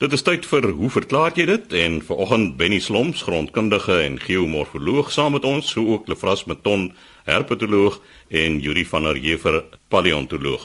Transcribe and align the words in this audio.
Dit 0.00 0.14
is 0.16 0.22
tyd 0.24 0.46
vir 0.48 0.64
hoe 0.72 0.88
verklaar 0.88 1.34
jy 1.36 1.44
dit? 1.44 1.72
En 1.76 1.98
vanoggend 2.00 2.54
Benny 2.56 2.78
Sloms, 2.80 3.20
grondkundige 3.26 3.98
en 4.00 4.14
geomorfoloog 4.16 5.10
saam 5.12 5.34
met 5.36 5.44
ons, 5.44 5.72
so 5.74 5.82
ook 5.92 6.06
Lefras 6.08 6.46
Meton, 6.48 6.86
herpetoloog 7.26 7.98
en 8.32 8.56
Yuri 8.64 8.86
van 8.88 9.04
der 9.04 9.20
Jever, 9.20 9.58
paleontoloog. 9.92 10.64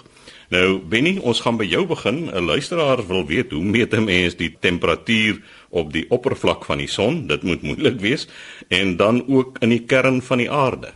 Nou 0.55 0.77
Benny, 0.79 1.17
ons 1.19 1.41
gaan 1.43 1.59
by 1.59 1.67
jou 1.67 1.83
begin. 1.89 2.29
'n 2.31 2.45
Luisteraar 2.47 3.03
wil 3.07 3.25
weet 3.25 3.51
hoe 3.51 3.63
meet 3.63 3.91
'n 3.93 4.05
mens 4.05 4.37
die 4.37 4.55
temperatuur 4.59 5.41
op 5.69 5.91
die 5.91 6.05
oppervlak 6.09 6.63
van 6.65 6.77
die 6.77 6.87
son? 6.87 7.27
Dit 7.27 7.43
moet 7.43 7.61
moeilik 7.61 7.99
wees 7.99 8.27
en 8.69 8.95
dan 8.95 9.27
ook 9.27 9.57
in 9.59 9.69
die 9.69 9.83
kern 9.83 10.21
van 10.21 10.37
die 10.37 10.51
aarde. 10.51 10.93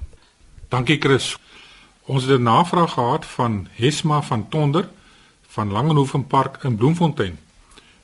Dankie 0.69 0.97
Chris. 0.99 1.37
Ons 2.05 2.23
het 2.23 2.39
'n 2.39 2.43
navraag 2.43 2.93
gehad 2.93 3.25
van 3.25 3.67
Hesma 3.75 4.21
van 4.21 4.49
Tonder 4.49 4.89
van 5.47 5.71
Langenhoven 5.71 6.27
Park 6.27 6.63
in 6.63 6.75
Bloemfontein. 6.75 7.48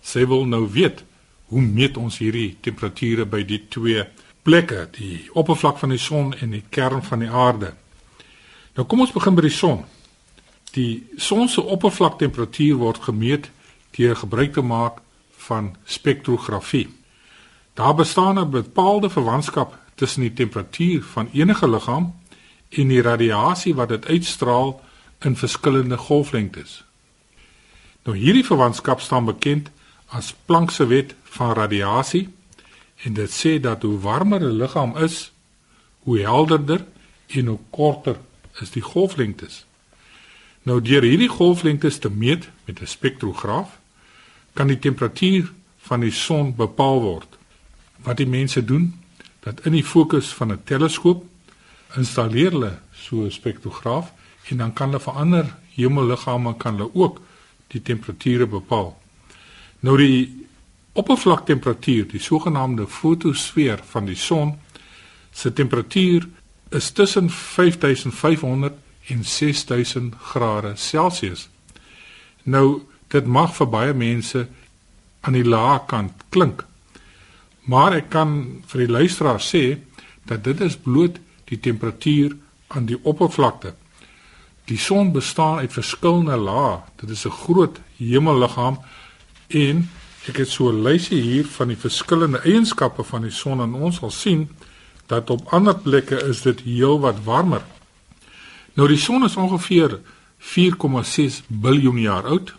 Sy 0.05 0.25
wil 0.29 0.45
nou 0.45 0.67
weet 0.69 1.01
hoe 1.49 1.61
meet 1.61 1.97
ons 1.97 2.19
hierdie 2.21 2.57
temperature 2.61 3.25
by 3.25 3.41
die 3.47 3.63
twee 3.73 4.03
plekke, 4.45 4.85
die 4.93 5.25
oppervlak 5.33 5.79
van 5.81 5.93
die 5.93 6.01
son 6.01 6.33
en 6.41 6.53
die 6.53 6.63
kern 6.69 7.01
van 7.05 7.23
die 7.25 7.29
aarde. 7.29 7.73
Nou 8.77 8.85
kom 8.85 9.01
ons 9.05 9.13
begin 9.15 9.37
by 9.37 9.45
die 9.47 9.55
son. 9.55 9.81
Die 10.75 11.05
son 11.17 11.49
se 11.49 11.63
oppervlaktemperatuur 11.63 12.77
word 12.81 13.05
gemeet 13.07 13.49
deur 13.97 14.17
gebruik 14.19 14.53
te 14.53 14.61
maak 14.61 14.99
van 15.47 15.73
spektrografie. 15.85 16.89
Daar 17.73 17.95
bestaan 17.95 18.39
'n 18.39 18.49
bepaalde 18.49 19.09
verwantskap 19.09 19.77
tussen 19.95 20.21
die 20.21 20.33
temperatuur 20.33 21.03
van 21.03 21.29
enige 21.33 21.69
liggaam 21.69 22.13
en 22.69 22.87
die 22.87 23.01
radiasie 23.01 23.75
wat 23.75 23.89
dit 23.89 24.05
uitstraal 24.05 24.81
in 25.19 25.35
verskillende 25.35 25.97
golflengtes. 25.97 26.83
Nou 28.03 28.17
hierdie 28.17 28.45
verwantskap 28.45 28.99
staan 29.01 29.25
bekend 29.25 29.69
as 30.07 30.33
Planck 30.45 30.71
se 30.71 30.87
wet 30.87 31.15
van 31.23 31.53
radiasie 31.53 32.29
en 33.03 33.13
dit 33.13 33.31
sê 33.31 33.59
dat 33.59 33.81
hoe 33.81 33.99
warmer 33.99 34.41
'n 34.41 34.57
liggaam 34.57 34.97
is, 34.97 35.31
hoe 35.99 36.19
helderder 36.19 36.85
en 37.27 37.45
hoe 37.45 37.59
korter 37.69 38.17
is 38.61 38.71
die 38.71 38.81
golflengtes. 38.81 39.65
Nou 40.63 40.81
deur 40.81 41.01
hierdie 41.01 41.29
golflengtes 41.29 41.99
te 41.99 42.09
meet 42.09 42.49
met 42.65 42.81
'n 42.81 42.87
spektrograaf, 42.87 43.79
kan 44.53 44.67
die 44.67 44.79
temperatuur 44.79 45.51
van 45.77 45.99
die 45.99 46.11
son 46.11 46.55
bepaal 46.55 47.01
word. 47.01 47.37
Wat 48.03 48.17
die 48.17 48.27
mense 48.27 48.65
doen, 48.65 49.01
dat 49.39 49.65
in 49.65 49.71
die 49.71 49.83
fokus 49.83 50.33
van 50.33 50.51
'n 50.51 50.63
teleskoop 50.63 51.25
installeer 51.95 52.51
hulle 52.51 52.79
so 52.91 53.23
'n 53.23 53.31
spektrograaf 53.31 54.13
en 54.49 54.57
dan 54.57 54.73
kan 54.73 54.89
hulle 54.89 54.99
vir 54.99 55.13
ander 55.13 55.55
hemelliggame 55.75 56.57
kan 56.57 56.77
hulle 56.77 56.89
ook 56.93 57.21
die 57.67 57.81
temperature 57.81 58.47
bepaal. 58.47 59.01
Nou 59.85 59.97
die 60.01 60.47
oppervlaktemperatuur, 60.97 62.07
die 62.09 62.21
sogenaamde 62.23 62.87
fotosfeer 62.89 63.83
van 63.91 64.07
die 64.09 64.17
son 64.17 64.55
se 65.35 65.51
temperatuur 65.53 66.25
is 66.73 66.89
tussen 66.91 67.29
5500 67.29 68.73
en 69.13 69.25
6000 69.25 70.15
grade 70.31 70.71
Celsius. 70.75 71.49
Nou 72.43 72.81
dit 73.13 73.27
mag 73.27 73.53
vir 73.53 73.69
baie 73.69 73.93
mense 73.93 74.47
aan 75.21 75.37
die 75.37 75.45
lae 75.45 75.77
kant 75.87 76.25
klink. 76.33 76.65
Maar 77.69 77.99
ek 77.99 78.09
kan 78.15 78.35
vir 78.71 78.85
die 78.85 78.93
luisteraar 78.97 79.41
sê 79.43 79.63
dat 80.25 80.43
dit 80.47 80.61
is 80.65 80.79
bloot 80.81 81.21
die 81.51 81.61
temperatuur 81.61 82.33
aan 82.73 82.89
die 82.89 82.97
oppervlakte. 83.03 83.75
Die 84.65 84.81
son 84.81 85.13
bestaan 85.13 85.61
uit 85.61 85.73
verskillende 85.73 86.37
lae. 86.41 86.81
Dit 87.01 87.09
is 87.09 87.25
'n 87.25 87.37
groot 87.45 87.81
hemelliggaam 87.97 88.81
En 89.47 89.89
ek 90.25 90.37
het 90.37 90.49
so 90.49 90.71
'n 90.71 90.81
lysie 90.83 91.21
hier 91.21 91.45
van 91.45 91.67
die 91.67 91.77
verskillende 91.77 92.39
eienskappe 92.39 93.03
van 93.03 93.21
die 93.21 93.31
son 93.31 93.61
en 93.61 93.73
ons 93.73 93.95
sal 93.95 94.11
sien 94.11 94.49
dat 95.05 95.29
op 95.29 95.47
ander 95.53 95.75
plekke 95.75 96.23
is 96.23 96.41
dit 96.41 96.61
heelwat 96.61 97.23
warmer. 97.23 97.61
Nou 98.73 98.87
die 98.87 98.97
son 98.97 99.23
is 99.23 99.35
ongeveer 99.35 99.99
4,6 100.37 101.43
miljard 101.47 101.99
jaar 101.99 102.25
oud. 102.25 102.53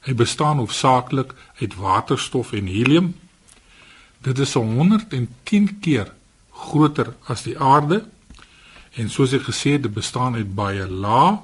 Hy 0.00 0.14
bestaan 0.14 0.58
hoofsaaklik 0.58 1.34
uit 1.60 1.74
waterstof 1.74 2.52
en 2.52 2.66
helium. 2.66 3.14
Dit 4.18 4.38
is 4.38 4.54
110 4.54 5.78
keer 5.80 6.12
groter 6.50 7.14
as 7.26 7.42
die 7.42 7.58
aarde. 7.58 8.04
En 8.92 9.10
soos 9.10 9.32
ek 9.32 9.48
gesê 9.48 9.76
het, 9.76 9.82
dit 9.82 9.94
bestaan 9.94 10.34
uit 10.34 10.54
baie 10.54 10.86
lae. 10.88 11.38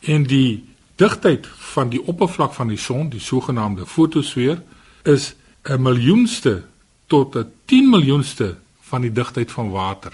En 0.00 0.26
die 0.28 0.64
digtheid 0.98 1.46
van 1.74 1.90
die 1.92 2.00
oppervlak 2.10 2.54
van 2.56 2.72
die 2.72 2.80
son, 2.80 3.08
die 3.12 3.22
sogenaamde 3.22 3.86
fotosfeer, 3.86 4.62
is 5.02 5.34
'n 5.64 5.82
miljoenste 5.82 6.64
tot 7.06 7.36
'n 7.36 7.52
10 7.64 7.90
miljoenste 7.90 8.56
van 8.80 9.00
die 9.00 9.12
digtheid 9.12 9.52
van 9.52 9.70
water. 9.70 10.12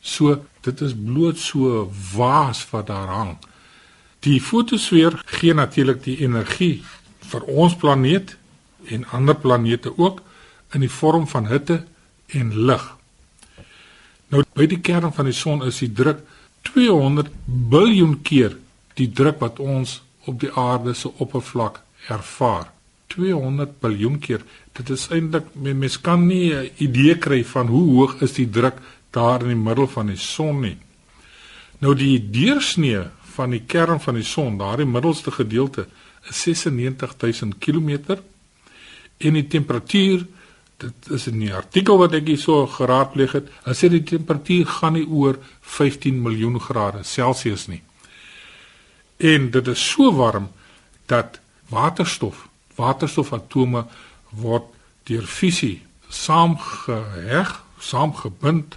So, 0.00 0.44
dit 0.60 0.80
is 0.80 0.94
bloot 0.94 1.38
so 1.38 1.90
waas 2.16 2.70
wat 2.70 2.86
daar 2.86 3.08
hang. 3.08 3.36
Die 4.18 4.40
fotosfeer 4.40 5.22
gee 5.24 5.54
natuurlik 5.54 6.02
die 6.02 6.18
energie 6.18 6.82
vir 7.20 7.42
ons 7.42 7.76
planeet 7.76 8.36
en 8.84 9.06
ander 9.10 9.34
planete 9.34 9.98
ook 9.98 10.22
in 10.72 10.80
die 10.80 10.90
vorm 10.90 11.28
van 11.28 11.46
hitte 11.46 11.84
en 12.26 12.54
lig. 12.66 12.96
Nou 14.28 14.42
by 14.54 14.66
die 14.66 14.80
kern 14.80 15.12
van 15.12 15.24
die 15.24 15.36
son 15.36 15.62
is 15.66 15.78
die 15.78 15.92
druk 15.92 16.22
200 16.62 17.30
biljoen 17.44 18.22
keer 18.22 18.56
die 18.94 19.12
druk 19.12 19.38
wat 19.40 19.58
ons 19.62 20.00
op 20.26 20.40
die 20.40 20.52
aarde 20.52 20.94
se 20.94 21.10
oppervlak 21.16 21.82
ervaar. 22.08 22.72
200 23.06 23.78
biljoen 23.80 24.18
keer. 24.18 24.42
Dit 24.72 24.90
is 24.90 25.08
eintlik 25.14 25.52
mens 25.54 26.00
kan 26.00 26.26
nie 26.26 26.54
'n 26.54 26.70
idee 26.76 27.18
kry 27.18 27.44
van 27.44 27.66
hoe 27.66 27.86
hoog 27.94 28.20
is 28.22 28.32
die 28.32 28.50
druk 28.50 28.78
daar 29.10 29.40
in 29.40 29.48
die 29.48 29.64
middel 29.68 29.86
van 29.86 30.06
die 30.06 30.16
son 30.16 30.60
nie. 30.60 30.78
Nou 31.78 31.94
die 31.94 32.30
deursnee 32.30 33.02
van 33.36 33.50
die 33.50 33.62
kern 33.66 34.00
van 34.00 34.14
die 34.14 34.24
son, 34.24 34.58
daardie 34.58 34.86
middelste 34.86 35.30
gedeelte, 35.30 35.86
is 36.28 36.44
96000 36.44 37.58
km 37.58 38.18
en 39.18 39.32
die 39.32 39.46
temperatuur 39.46 40.26
dit 40.76 41.10
is 41.16 41.24
die 41.32 41.54
artikel 41.54 41.96
wat 41.98 42.12
ek 42.18 42.26
hierso 42.28 42.66
geraadpleeg 42.68 43.32
het, 43.38 43.46
hulle 43.64 43.76
sê 43.78 43.88
die 43.88 44.04
temperatuur 44.04 44.66
gaan 44.78 44.96
nie 44.98 45.06
oor 45.08 45.38
15 45.60 46.18
miljoen 46.22 46.60
grade 46.60 47.04
Celsius 47.04 47.66
nie. 47.72 47.80
En 49.16 49.50
dit 49.50 49.66
is 49.66 49.90
so 49.90 50.12
warm 50.14 50.50
dat 51.06 51.40
waterstof, 51.68 52.48
waterstofatome 52.74 53.86
word 54.30 54.64
deur 55.02 55.22
fisie 55.22 55.82
saamgeheg, 56.08 57.64
saamgebind 57.78 58.76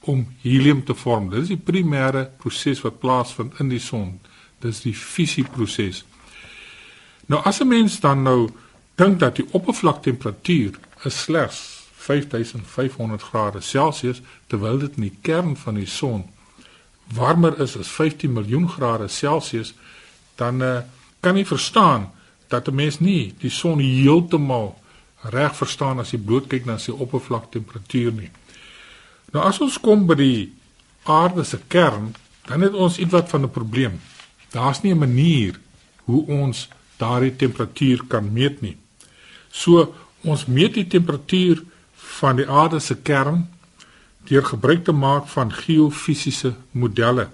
om 0.00 0.26
helium 0.40 0.84
te 0.84 0.94
vorm. 0.94 1.30
Dit 1.30 1.42
is 1.42 1.54
die 1.54 1.62
primêre 1.62 2.26
proses 2.38 2.80
wat 2.84 2.98
plaasvind 2.98 3.60
in 3.60 3.68
die 3.68 3.82
son. 3.82 4.18
Dis 4.62 4.80
die 4.84 4.94
fisieproses. 4.94 6.04
Nou 7.26 7.42
as 7.44 7.60
'n 7.60 7.68
mens 7.68 8.00
dan 8.00 8.22
nou 8.22 8.50
dink 8.94 9.18
dat 9.20 9.36
die 9.36 9.46
oppervlaktemperatuur 9.50 10.78
is 11.04 11.22
slegs 11.22 11.84
5500 11.96 13.22
grade 13.22 13.60
Celsius 13.60 14.20
terwyl 14.46 14.78
dit 14.78 14.96
in 14.96 15.02
die 15.02 15.18
kern 15.20 15.56
van 15.56 15.74
die 15.74 15.86
son 15.86 16.24
warmer 17.14 17.60
is 17.60 17.76
as 17.76 17.88
15 17.88 18.32
miljoen 18.32 18.68
grade 18.68 19.08
Celsius, 19.08 19.74
dan 20.34 20.62
uh, 20.62 20.78
kan 21.20 21.36
jy 21.36 21.44
verstaan 21.46 22.10
dat 22.48 22.68
'n 22.68 22.74
mens 22.74 22.98
nie 23.00 23.34
die 23.38 23.50
son 23.50 23.78
heeltemal 23.78 24.78
reg 25.22 25.56
verstaan 25.56 25.98
as 25.98 26.10
jy 26.10 26.18
bloot 26.18 26.46
kyk 26.46 26.64
na 26.64 26.78
sy 26.78 26.90
oppervlaktemperatuur 26.90 28.12
nie. 28.12 28.30
Nou 29.32 29.44
as 29.44 29.60
ons 29.60 29.80
kom 29.80 30.06
by 30.06 30.14
die 30.14 30.52
aarde 31.02 31.44
se 31.44 31.58
kern, 31.68 32.14
dan 32.46 32.60
het 32.60 32.74
ons 32.74 32.98
ietwat 32.98 33.28
van 33.28 33.42
'n 33.42 33.50
probleem. 33.50 34.00
Daar's 34.50 34.82
nie 34.82 34.94
'n 34.94 34.98
manier 34.98 35.60
hoe 36.04 36.26
ons 36.26 36.68
daardie 36.96 37.36
temperatuur 37.36 38.04
kan 38.08 38.32
meet 38.32 38.60
nie. 38.60 38.76
So 39.50 39.94
ons 40.22 40.46
meet 40.46 40.74
die 40.74 40.86
temperatuur 40.86 41.62
van 41.94 42.36
die 42.36 42.48
aarde 42.48 42.80
se 42.80 42.96
kern 42.96 43.48
deur 44.28 44.44
gebruik 44.44 44.84
te 44.84 44.92
maak 44.92 45.26
van 45.26 45.52
geofisiese 45.52 46.54
modelle. 46.70 47.28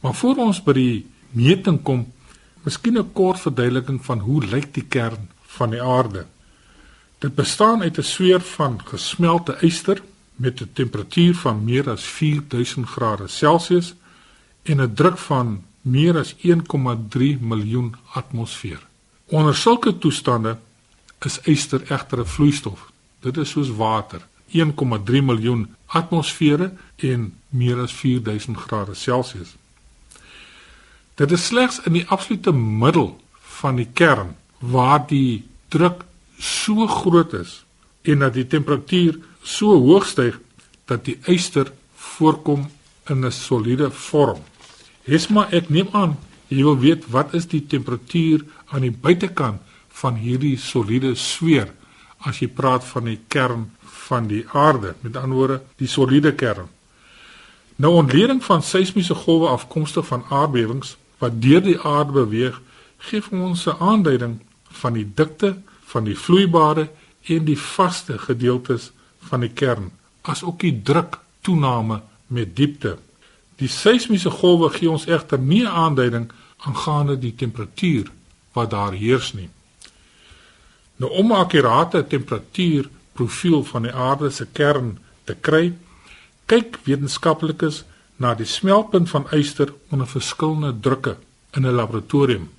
Maar 0.00 0.14
voor 0.14 0.36
ons 0.36 0.62
by 0.62 0.72
die 0.72 1.06
meting 1.30 1.82
kom, 1.82 2.06
miskien 2.64 2.98
'n 2.98 3.12
kort 3.12 3.40
verduideliking 3.40 4.04
van 4.04 4.18
hoe 4.18 4.44
lyk 4.44 4.74
die 4.74 4.84
kern 4.84 5.28
van 5.56 5.70
die 5.70 5.82
aarde. 5.82 6.26
Dit 7.18 7.34
bestaan 7.34 7.82
uit 7.82 7.98
'n 7.98 8.02
sweer 8.02 8.40
van 8.40 8.80
gesmelte 8.84 9.56
yster 9.60 10.02
met 10.36 10.60
'n 10.60 10.70
temperatuur 10.72 11.34
van 11.34 11.64
meer 11.64 11.90
as 11.90 12.04
4000 12.04 12.86
grade 12.86 13.28
Celsius 13.28 13.94
en 14.62 14.80
'n 14.80 14.94
druk 14.94 15.18
van 15.18 15.64
meer 15.80 16.18
as 16.18 16.34
1,3 16.42 17.38
miljoen 17.40 17.94
atmosfeer. 18.12 18.80
Onder 19.26 19.54
sulke 19.54 19.98
toestande 19.98 20.58
is 21.18 21.40
yster 21.42 21.82
egter 21.90 22.18
'n 22.18 22.26
vloeistof. 22.26 22.90
Dit 23.20 23.36
is 23.36 23.50
soos 23.50 23.70
water. 23.70 24.26
1,3 24.52 25.22
miljoen 25.24 25.66
atmosfere 25.86 26.72
en 26.96 27.32
meer 27.48 27.80
as 27.80 27.92
4000 27.92 28.56
grade 28.56 28.94
Celsius. 28.94 29.56
Dit 31.14 31.32
is 31.32 31.46
slegs 31.46 31.80
in 31.86 31.92
die 31.92 32.06
absolute 32.08 32.52
middel 32.52 33.12
van 33.60 33.76
die 33.76 33.88
kern 33.92 34.34
waar 34.58 35.04
die 35.06 35.44
druk 35.68 36.04
so 36.38 36.86
groot 36.86 37.34
is 37.36 37.62
en 38.02 38.24
dat 38.24 38.34
die 38.34 38.46
temperatuur 38.46 39.18
so 39.42 39.76
hoog 39.84 40.06
styg 40.06 40.38
dat 40.90 41.04
die 41.04 41.18
yster 41.30 41.72
voorkom 41.94 42.70
in 43.10 43.24
'n 43.24 43.32
soliede 43.32 43.90
vorm. 43.90 44.40
Hesma, 45.04 45.48
ek 45.50 45.68
neem 45.68 45.88
aan 45.92 46.16
jy 46.48 46.62
wil 46.62 46.78
weet 46.78 47.06
wat 47.10 47.34
is 47.34 47.46
die 47.46 47.64
temperatuur 47.66 48.44
aan 48.72 48.84
die 48.86 48.96
buitekant 49.04 49.60
van 49.88 50.18
hierdie 50.20 50.56
soliede 50.58 51.14
sweer 51.14 51.72
as 52.28 52.38
jy 52.38 52.48
praat 52.48 52.84
van 52.84 53.04
die 53.04 53.18
kern 53.28 53.70
van 54.06 54.26
die 54.26 54.44
aarde, 54.52 54.94
met 55.00 55.16
ander 55.16 55.36
woorde, 55.36 55.60
die 55.76 55.88
soliede 55.88 56.34
kern. 56.34 56.68
Nou 57.76 57.94
ontleding 57.94 58.42
van 58.44 58.62
seismiese 58.62 59.14
golwe 59.14 59.48
afkomstig 59.48 60.06
van 60.06 60.24
aardbewings 60.28 60.96
wat 61.18 61.40
deur 61.42 61.62
die 61.62 61.78
aarde 61.80 62.12
beweeg, 62.12 62.60
gee 62.98 63.22
ons 63.30 63.66
'n 63.66 63.78
aanduiding 63.78 64.40
van 64.70 64.92
die 64.92 65.08
dikte 65.14 65.56
van 65.84 66.04
die 66.04 66.18
vloeibare 66.18 66.88
en 67.22 67.44
die 67.44 67.58
vaste 67.58 68.18
gedeeltes 68.18 68.90
van 69.18 69.40
die 69.40 69.52
kern, 69.52 69.90
asook 70.22 70.60
die 70.60 70.82
druk 70.82 71.18
toename 71.40 72.00
met 72.26 72.56
diepte. 72.56 72.98
Die 73.56 73.68
seismiese 73.68 74.30
golwe 74.30 74.70
gee 74.70 74.90
ons 74.90 75.06
egter 75.06 75.38
nie 75.38 75.62
'n 75.62 75.74
aanduiding 75.84 76.30
aangaande 76.56 77.18
die 77.18 77.34
temperatuur 77.34 78.10
wat 78.52 78.70
daar 78.70 78.92
heers 78.92 79.32
nie. 79.32 79.48
Nou 81.02 81.10
om 81.18 81.32
'n 81.32 81.42
akkurate 81.44 82.06
temperatuurprofiel 82.06 83.64
van 83.64 83.82
die 83.82 83.92
aarde 83.92 84.30
se 84.30 84.46
kern 84.52 84.98
te 85.24 85.34
kry, 85.34 85.74
kyk 86.46 86.78
wetenskaplikes 86.84 87.84
na 88.16 88.34
die 88.34 88.46
smeltpunt 88.46 89.10
van 89.10 89.26
yster 89.30 89.72
onder 89.90 90.06
verskillende 90.06 90.80
drukke 90.80 91.16
in 91.50 91.66
'n 91.66 91.74
laboratorium. 91.74 92.50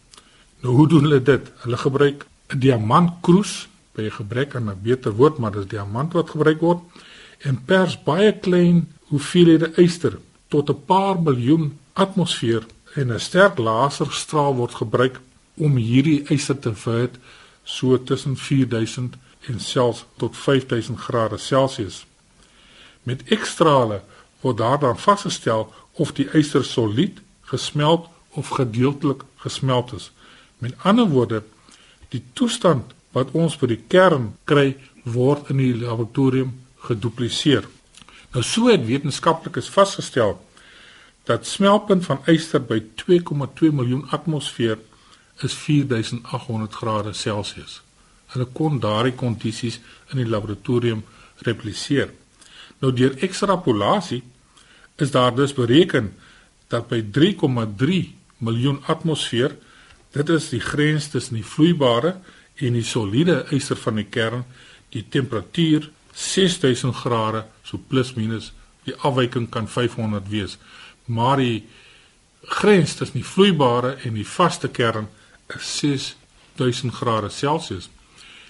Nou 0.60 0.76
hoe 0.76 0.88
doen 0.88 1.02
hulle 1.02 1.22
dit? 1.22 1.52
Hulle 1.58 1.78
gebruik 1.78 2.26
'n 2.48 2.60
diamantkroes, 2.60 3.68
by 3.96 4.10
gebrek 4.10 4.56
aan 4.56 4.70
'n 4.70 4.82
beter 4.82 5.12
woord, 5.12 5.38
maar 5.38 5.52
dis 5.52 5.68
diamant 5.68 6.14
wat 6.14 6.30
gebruik 6.30 6.60
word 6.60 6.80
en 7.40 7.64
pers 7.66 8.04
baie 8.04 8.40
klein 8.40 8.88
hoeveelhede 9.08 9.72
yster 9.76 10.18
tot 10.48 10.70
'n 10.70 10.84
paar 10.86 11.22
miljoen 11.22 11.78
atmosfeer 11.94 12.66
en 12.96 13.12
'n 13.12 13.20
sterk 13.20 13.58
laserstraal 13.58 14.56
word 14.56 14.74
gebruik 14.74 15.20
om 15.58 15.76
hierdie 15.76 16.26
yster 16.30 16.60
te 16.60 16.76
verhit 16.76 17.16
so 17.64 18.04
tussen 18.04 18.38
4000 18.38 19.16
en 19.48 19.60
selfs 19.60 20.06
tot 20.18 20.38
5000 20.38 21.00
grade 21.00 21.38
Celsius. 21.38 22.06
Met 23.04 23.24
ekstrale 23.24 24.02
word 24.42 24.58
daar 24.58 24.80
dan 24.80 25.00
vasgestel 25.00 25.74
of 25.92 26.12
die 26.12 26.28
yster 26.34 26.64
solied, 26.66 27.20
gesmelt 27.42 28.08
of 28.30 28.48
gedeeltelik 28.48 29.24
gesmelt 29.36 29.94
is. 29.94 30.12
Met 30.58 30.74
ander 30.82 31.08
woorde, 31.08 31.44
die 32.10 32.24
toestand 32.34 32.94
wat 33.12 33.32
ons 33.32 33.58
by 33.60 33.70
die 33.74 33.84
kern 33.88 34.34
kry, 34.50 34.74
word 35.04 35.50
in 35.52 35.60
die 35.60 35.76
laboratorium 35.76 36.54
gedupliseer. 36.88 37.68
Nou 38.34 38.44
so 38.44 38.72
het 38.72 38.86
wetenskaplikes 38.88 39.70
vasgestel 39.70 40.38
dat 41.28 41.48
smeltpunt 41.48 42.06
van 42.08 42.24
yster 42.32 42.64
by 42.64 42.82
2,2 43.04 43.72
miljoen 43.76 44.08
atmosfeer 44.16 44.80
is 45.44 45.54
4800 45.54 46.74
grade 46.74 47.14
Celsius. 47.14 47.82
Hulle 48.34 48.48
kon 48.54 48.80
daardie 48.80 49.16
kondisies 49.16 49.80
in 50.12 50.22
die 50.22 50.30
laboratorium 50.30 51.04
repliseer. 51.46 52.12
Nou 52.82 52.92
deur 52.96 53.18
ekstrapolasie 53.24 54.24
is 55.02 55.12
daar 55.12 55.36
dus 55.36 55.54
bereken 55.54 56.14
dat 56.68 56.88
by 56.90 57.02
3,3 57.16 58.00
miljoen 58.44 58.82
atmosfeer, 58.90 59.56
dit 60.14 60.30
is 60.30 60.50
die 60.50 60.62
grens 60.62 61.08
tussen 61.14 61.38
die 61.40 61.46
vloeibare 61.46 62.18
en 62.56 62.78
die 62.78 62.86
soliede 62.86 63.44
yster 63.56 63.80
van 63.80 63.98
die 64.02 64.10
kern, 64.10 64.44
die 64.94 65.06
temperatuur 65.10 65.90
6000 66.14 66.94
grade 66.96 67.46
so 67.66 67.80
plus 67.88 68.14
minus 68.14 68.52
die 68.86 68.96
afwyking 69.02 69.48
kan 69.50 69.68
500 69.68 70.28
wees. 70.30 70.58
Maar 71.06 71.40
die 71.42 71.64
grens 72.44 72.96
tussen 73.00 73.22
die 73.22 73.28
vloeibare 73.28 73.96
en 74.04 74.18
die 74.18 74.28
vaste 74.28 74.70
kern 74.70 75.08
6000 75.60 76.94
grade 76.94 77.30
Celsius. 77.30 77.90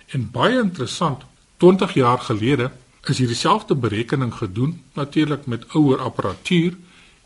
En 0.07 0.31
baie 0.31 0.59
interessant, 0.59 1.23
20 1.57 1.94
jaar 1.94 2.19
gelede 2.19 2.71
is 3.07 3.17
hierdie 3.17 3.38
selfde 3.38 3.75
berekening 3.75 4.33
gedoen 4.33 4.83
natuurlik 4.94 5.45
met 5.45 5.65
ouer 5.73 6.00
apparatuur 6.00 6.75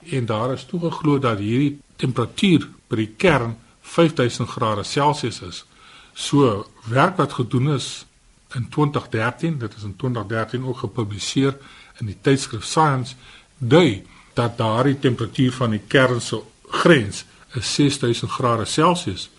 en 0.09 0.25
daar 0.25 0.53
is 0.53 0.65
toegeglo 0.65 1.19
dat 1.19 1.39
hierdie 1.39 1.79
temperatuur 1.95 2.67
by 2.87 2.95
die 2.95 3.13
kern 3.17 3.57
5000 3.81 4.49
grade 4.49 4.83
Celsius 4.83 5.41
is. 5.41 5.63
So 6.13 6.65
werk 6.89 7.17
wat 7.17 7.33
gedoen 7.33 7.69
is 7.75 8.05
in 8.55 8.69
2013, 8.69 9.57
dit 9.59 9.75
is 9.75 9.83
in 9.83 9.95
2013 9.95 10.65
ook 10.65 10.77
gepubliseer 10.77 11.57
in 11.99 12.05
die 12.05 12.17
tydskrif 12.21 12.65
Science, 12.65 13.15
dui 13.57 14.05
dat 14.33 14.57
daardie 14.57 14.99
temperatuur 14.99 15.51
van 15.51 15.73
die 15.75 15.81
kern 15.87 16.21
se 16.21 16.41
grens 16.67 17.25
is 17.53 17.73
6000 17.73 18.31
grade 18.31 18.65
Celsius. 18.65 19.29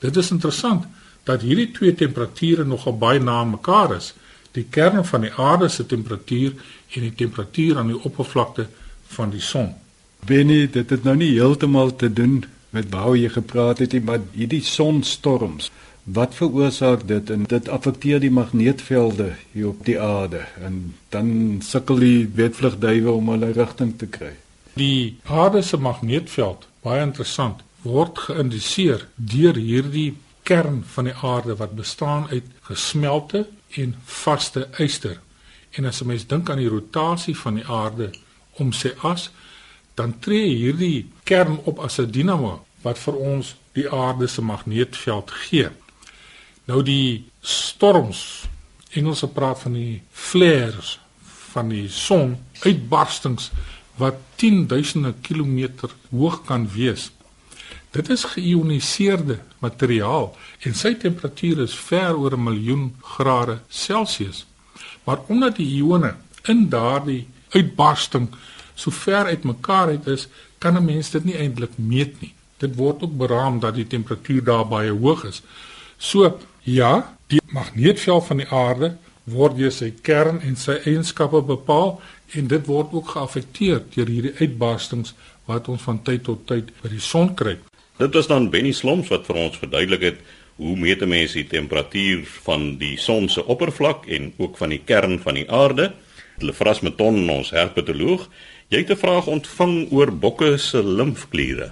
Dit 0.00 0.16
is 0.16 0.30
interessant 0.30 0.86
dat 1.28 1.44
hierdie 1.44 1.70
twee 1.76 1.94
temperature 1.94 2.64
nogal 2.64 2.96
baie 2.98 3.20
na 3.20 3.42
mekaar 3.44 3.94
is. 3.96 4.14
Die 4.56 4.64
kern 4.64 5.04
van 5.06 5.26
die 5.26 5.32
aarde 5.36 5.68
se 5.68 5.86
temperatuur 5.86 6.54
en 6.96 7.04
die 7.06 7.14
temperatuur 7.14 7.78
aan 7.78 7.92
die 7.92 8.00
oppervlakte 8.02 8.66
van 9.14 9.30
die 9.30 9.44
son. 9.44 9.74
Benny, 10.26 10.66
dit 10.72 10.90
het 10.90 11.04
nou 11.04 11.16
nie 11.16 11.34
heeltemal 11.36 11.94
te 11.96 12.12
doen 12.12 12.42
met 12.70 12.90
waar 12.92 13.16
jy 13.16 13.28
gepraat 13.34 13.80
het 13.82 13.94
nie, 13.96 14.02
maar 14.04 14.20
hierdie 14.32 14.62
sonstorms, 14.64 15.70
wat 16.04 16.34
veroorsaak 16.34 17.06
dit 17.08 17.30
en 17.30 17.46
dit 17.50 17.68
affekteer 17.68 18.20
die 18.22 18.32
magneetvelde 18.32 19.32
hier 19.52 19.70
op 19.72 19.82
die 19.86 19.98
aarde 20.00 20.44
en 20.64 20.94
dan 21.14 21.58
sukkel 21.64 22.00
die 22.02 22.28
wetvlugduwe 22.34 23.10
om 23.12 23.32
hulle 23.34 23.52
rigting 23.56 23.96
te 23.98 24.06
kry. 24.06 24.32
Die 24.78 25.18
aarde 25.26 25.62
se 25.66 25.76
magneetveld, 25.76 26.66
baie 26.86 27.02
interessant 27.04 27.64
word 27.82 28.18
geïndiseer 28.18 29.06
deur 29.16 29.56
hierdie 29.56 30.16
kern 30.42 30.82
van 30.94 31.08
die 31.08 31.14
aarde 31.14 31.56
wat 31.56 31.76
bestaan 31.78 32.28
uit 32.30 32.46
gesmelte 32.68 33.46
en 33.78 33.94
vaste 34.04 34.68
yster. 34.78 35.20
En 35.70 35.84
as 35.84 36.00
'n 36.02 36.06
mens 36.06 36.26
dink 36.26 36.50
aan 36.50 36.58
die 36.58 36.68
rotasie 36.68 37.36
van 37.36 37.54
die 37.54 37.66
aarde 37.66 38.10
om 38.58 38.72
sy 38.72 38.92
as, 39.02 39.30
dan 39.94 40.18
tree 40.18 40.56
hierdie 40.56 41.12
kern 41.24 41.60
op 41.64 41.78
as 41.78 41.98
'n 41.98 42.10
dinamo 42.10 42.64
wat 42.82 42.98
vir 42.98 43.16
ons 43.16 43.54
die 43.72 43.90
aarde 43.90 44.26
se 44.26 44.42
magneetveld 44.42 45.30
gee. 45.30 45.68
Nou 46.64 46.82
die 46.82 47.24
storms, 47.40 48.48
Engelse 48.90 49.28
praat 49.28 49.60
van 49.60 49.72
die 49.72 50.02
flares 50.10 50.98
van 51.52 51.68
die 51.68 51.88
son, 51.88 52.36
uitbarstings 52.62 53.50
wat 53.96 54.14
10000 54.36 55.14
km 55.22 55.68
hoog 56.10 56.44
kan 56.44 56.68
wees 56.72 57.10
Dit 57.90 58.08
is 58.08 58.24
geioniseerde 58.24 59.40
materiaal 59.58 60.28
en 60.62 60.74
sy 60.78 60.92
temperatuur 60.94 61.64
is 61.64 61.74
ver 61.74 62.14
oor 62.14 62.36
'n 62.36 62.42
miljoen 62.42 62.84
grade 63.02 63.58
Celsius. 63.68 64.46
Maar 65.04 65.18
omdat 65.26 65.56
die 65.56 65.66
ione 65.76 66.14
in 66.42 66.68
daardie 66.68 67.26
uitbarsting 67.48 68.28
so 68.74 68.90
ver 68.90 69.24
uitmekaar 69.24 69.88
uit 69.88 70.06
is, 70.06 70.28
kan 70.58 70.76
'n 70.76 70.84
mens 70.84 71.10
dit 71.10 71.24
nie 71.24 71.36
eintlik 71.36 71.78
meet 71.78 72.20
nie. 72.20 72.34
Dit 72.56 72.76
word 72.76 73.02
ook 73.02 73.16
beraam 73.16 73.60
dat 73.60 73.74
die 73.74 73.86
temperatuur 73.86 74.44
daar 74.44 74.68
baie 74.68 74.90
hoog 74.90 75.24
is. 75.24 75.42
So 75.96 76.38
ja, 76.60 77.16
die 77.26 77.40
magneetveld 77.46 78.26
van 78.26 78.36
die 78.36 78.48
aarde 78.48 78.96
word 79.24 79.56
deur 79.56 79.72
sy 79.72 79.90
kern 80.02 80.40
en 80.40 80.56
sy 80.56 80.78
eienskappe 80.84 81.42
bepaal 81.42 82.00
en 82.32 82.46
dit 82.46 82.66
word 82.66 82.92
ook 82.92 83.08
geaffekteer 83.08 83.82
deur 83.94 84.06
hierdie 84.06 84.34
uitbarstings 84.40 85.14
wat 85.44 85.68
ons 85.68 85.82
van 85.82 86.02
tyd 86.02 86.22
tot 86.22 86.46
tyd 86.46 86.70
by 86.82 86.88
die 86.88 87.00
son 87.00 87.34
kry. 87.34 87.58
Dit 88.00 88.14
was 88.14 88.26
dan 88.26 88.46
Benny 88.48 88.70
Sloms 88.72 89.10
wat 89.12 89.26
vir 89.28 89.36
ons 89.36 89.58
verduidelik 89.60 90.04
het 90.06 90.20
hoe 90.56 90.72
meet 90.76 91.02
'n 91.04 91.08
mens 91.08 91.32
die 91.36 91.44
temperatuur 91.44 92.24
van 92.46 92.78
die 92.78 92.96
son 92.96 93.28
se 93.28 93.44
oppervlak 93.44 94.06
en 94.06 94.32
ook 94.36 94.56
van 94.56 94.68
die 94.68 94.80
kern 94.84 95.18
van 95.18 95.34
die 95.34 95.50
aarde. 95.50 95.92
Hulle 96.38 96.52
vras 96.52 96.80
met 96.80 96.96
ton 96.96 97.28
ons 97.30 97.50
herpetoloog. 97.50 98.28
Jy 98.68 98.78
het 98.78 98.90
'n 98.90 98.96
vraag 98.96 99.26
ontvang 99.26 99.92
oor 99.92 100.12
bokke 100.12 100.56
se 100.56 100.82
limfkliere. 100.82 101.70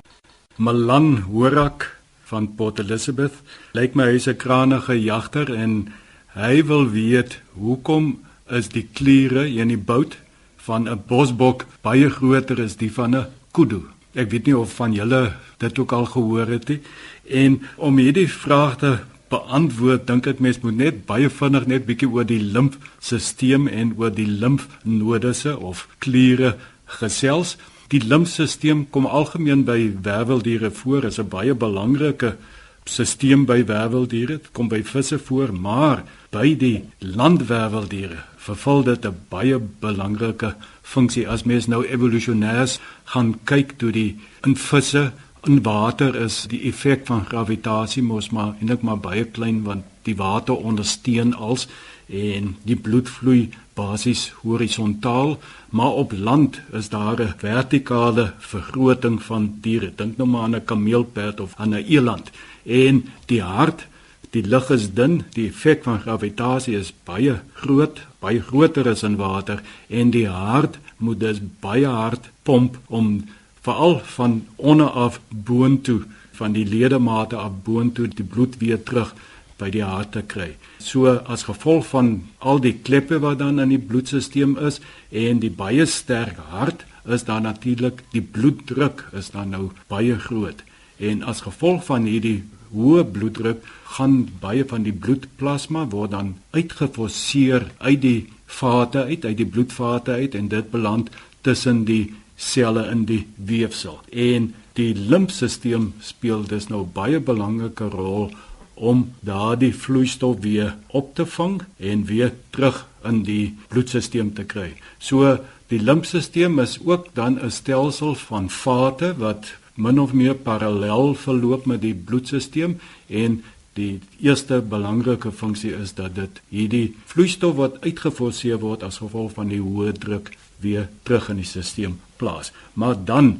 Malan 0.56 1.16
Horak 1.16 1.98
van 2.24 2.54
Port 2.54 2.78
Elizabeth 2.78 3.34
lyk 3.72 3.94
my 3.94 4.04
hy's 4.04 4.28
'n 4.28 4.36
kranige 4.36 5.00
jagter 5.00 5.54
en 5.54 5.92
hy 6.34 6.64
wil 6.64 6.90
weet 6.90 7.40
hoekom 7.52 8.24
is 8.50 8.68
die 8.68 8.88
kliere 8.92 9.48
in 9.48 9.68
die 9.68 9.84
bout 9.84 10.18
van 10.56 10.88
'n 10.88 11.02
bosbok 11.06 11.64
baie 11.80 12.10
groter 12.10 12.62
as 12.62 12.76
die 12.76 12.92
van 12.92 13.16
'n 13.16 13.26
kudu? 13.52 13.97
Ek 14.14 14.30
weet 14.30 14.46
nie 14.48 14.56
of 14.56 14.72
van 14.78 14.92
julle 14.92 15.32
dit 15.58 15.78
ook 15.78 15.92
al 15.92 16.06
gehoor 16.06 16.46
het 16.46 16.68
nie. 16.68 16.80
En 17.28 17.60
om 17.76 17.98
hierdie 17.98 18.28
vraag 18.28 18.78
te 18.78 18.98
beantwoord, 19.28 20.06
dink 20.06 20.26
ek 20.26 20.40
mens 20.40 20.60
moet 20.62 20.76
net 20.76 21.02
baie 21.06 21.28
vinnig 21.28 21.66
net 21.68 21.86
bietjie 21.88 22.08
oor 22.08 22.24
die 22.24 22.40
limfstelsel 22.40 23.68
en 23.68 23.92
oor 23.98 24.14
die 24.14 24.28
limfnodusse 24.28 25.58
of 25.58 25.86
kliere 25.98 26.56
gesels. 27.00 27.56
Die 27.92 28.00
limfstelsel 28.00 28.86
kom 28.90 29.06
algemeen 29.06 29.66
by 29.68 29.92
werveldiere 30.02 30.70
voor 30.70 31.06
as 31.06 31.18
'n 31.18 31.28
baie 31.28 31.54
belangrike 31.54 32.36
stelsel 32.84 33.44
by 33.44 33.64
werveldiere, 33.64 34.38
dit 34.38 34.48
kom 34.52 34.68
by 34.68 34.82
visse 34.82 35.18
voor, 35.18 35.52
maar 35.52 36.04
by 36.30 36.56
die 36.56 36.84
landwerveldiere 36.98 38.24
vervul 38.48 38.82
dit 38.82 39.04
'n 39.06 39.16
baie 39.28 39.58
belangrike 39.80 40.54
funksie 40.82 41.28
as 41.28 41.44
mens 41.44 41.66
nou 41.66 41.84
evolusionêrs 41.84 42.78
gaan 43.12 43.34
kyk 43.48 43.76
toe 43.80 43.92
die 43.92 44.18
in 44.46 44.56
visse 44.56 45.12
in 45.46 45.62
water 45.62 46.16
is. 46.16 46.42
Die 46.50 46.64
effek 46.68 47.06
van 47.08 47.26
gravitasie 47.28 48.02
mos 48.02 48.30
maar 48.34 48.54
eintlik 48.58 48.82
maar 48.82 49.00
baie 49.00 49.24
klein 49.24 49.62
want 49.64 49.86
die 50.08 50.16
water 50.16 50.56
ondersteun 50.56 51.34
als 51.34 51.68
en 52.08 52.54
die 52.64 52.76
bloed 52.76 53.08
vloei 53.12 53.50
basies 53.76 54.30
horisontaal 54.42 55.36
maar 55.70 55.98
op 56.02 56.14
land 56.16 56.60
is 56.72 56.88
daar 56.88 57.20
'n 57.20 57.34
vertikale 57.36 58.32
vergroting 58.38 59.22
van 59.22 59.58
diere. 59.60 59.92
Dink 59.96 60.16
nou 60.16 60.28
maar 60.28 60.42
aan 60.42 60.56
'n 60.56 60.64
kameelperd 60.64 61.40
of 61.40 61.54
aan 61.56 61.74
'n 61.74 61.84
eland 61.84 62.30
en 62.64 63.04
die 63.26 63.42
hart 63.42 63.86
die 64.30 64.42
lug 64.42 64.70
is 64.70 64.92
dun 64.92 65.24
die 65.32 65.48
effek 65.48 65.82
van 65.82 66.00
gravitasie 66.00 66.76
is 66.76 66.92
baie 67.04 67.40
groot 67.52 68.00
baie 68.20 68.40
groter 68.42 68.88
as 68.88 69.02
in 69.02 69.16
water. 69.16 69.62
En 69.88 70.10
die 70.10 70.28
hart 70.28 70.78
moet 70.98 71.20
dus 71.20 71.40
baie 71.60 71.86
hard 71.86 72.30
pomp 72.42 72.78
om 72.86 73.24
veral 73.60 73.98
van 74.04 74.46
onder 74.56 74.90
af 74.90 75.20
boontoe 75.28 76.02
van 76.38 76.54
die 76.54 76.66
ledemate 76.66 77.36
af 77.36 77.52
boontoe 77.64 78.08
die 78.08 78.24
bloed 78.24 78.58
weer 78.62 78.82
terug 78.82 79.14
by 79.58 79.70
die 79.74 79.82
hart 79.82 80.12
te 80.14 80.22
kry. 80.22 80.52
So 80.78 81.16
as 81.26 81.48
gevolg 81.48 81.88
van 81.90 82.12
al 82.38 82.62
die 82.62 82.76
kleppe 82.86 83.18
wat 83.24 83.40
dan 83.42 83.58
in 83.62 83.74
die 83.74 83.82
bloedstelsel 83.90 84.54
is 84.68 84.78
en 85.10 85.42
die 85.42 85.50
baie 85.50 85.86
sterk 85.86 86.38
hart 86.52 86.84
is 87.08 87.24
daar 87.24 87.42
natuurlik 87.42 88.04
die 88.12 88.22
bloeddruk 88.22 89.06
is 89.18 89.32
dan 89.34 89.50
nou 89.56 89.70
baie 89.90 90.18
groot. 90.28 90.62
En 90.98 91.22
as 91.22 91.42
gevolg 91.46 91.84
van 91.88 92.06
hierdie 92.06 92.44
hoë 92.74 93.04
bloeddruk 93.12 93.64
gaan 93.96 94.18
baie 94.42 94.64
van 94.68 94.84
die 94.84 94.92
bloedplasma 94.92 95.86
word 95.90 96.12
dan 96.14 96.34
uitgeforseer 96.52 97.70
uit 97.78 98.02
die 98.02 98.18
vate 98.48 99.04
uit 99.04 99.24
uit 99.24 99.36
die 99.36 99.46
bloedvate 99.46 100.10
uit 100.10 100.34
en 100.34 100.48
dit 100.48 100.70
beland 100.70 101.10
tussen 101.46 101.84
die 101.84 102.14
selle 102.38 102.86
in 102.90 103.04
die 103.04 103.26
weefsel. 103.36 104.00
En 104.10 104.52
die 104.78 104.94
limfstelsel 104.94 105.90
speel 106.00 106.44
dus 106.46 106.68
nou 106.70 106.84
baie 106.94 107.20
belangrike 107.20 107.90
rol 107.92 108.30
om 108.78 109.08
daardie 109.26 109.72
vloeistof 109.74 110.38
weer 110.44 110.76
op 110.94 111.14
te 111.18 111.26
vang 111.26 111.60
en 111.76 112.04
weer 112.06 112.32
terug 112.54 112.84
in 113.04 113.24
die 113.26 113.56
bloedstelsel 113.72 114.30
te 114.34 114.46
kry. 114.46 114.70
So 114.98 115.38
die 115.72 115.80
limfstelsel 115.82 116.60
is 116.62 116.78
ook 116.84 117.08
dan 117.14 117.38
'n 117.42 117.50
stelsel 117.50 118.14
van 118.14 118.50
vate 118.50 119.14
wat 119.18 119.52
min 119.74 119.98
of 120.00 120.12
meer 120.12 120.34
parallel 120.34 121.14
verloop 121.14 121.66
met 121.66 121.82
die 121.82 121.94
bloedstelsel 121.94 122.74
en 123.06 123.42
die 123.78 124.00
eerste 124.20 124.60
belangrike 124.60 125.32
funksie 125.32 125.72
is 125.76 125.94
dat 125.98 126.16
dit 126.18 126.40
hierdie 126.50 126.96
vloeistof 127.06 127.56
wat 127.58 127.78
uitgeforseer 127.84 128.58
word 128.62 128.82
as 128.86 129.00
gevolg 129.02 129.36
van 129.38 129.52
die 129.52 129.62
hoë 129.62 129.94
druk 129.98 130.32
weer 130.64 130.88
terug 131.06 131.30
in 131.32 131.42
die 131.42 131.46
stelsel 131.48 131.94
plaas. 132.18 132.52
Maar 132.74 132.98
dan 133.04 133.36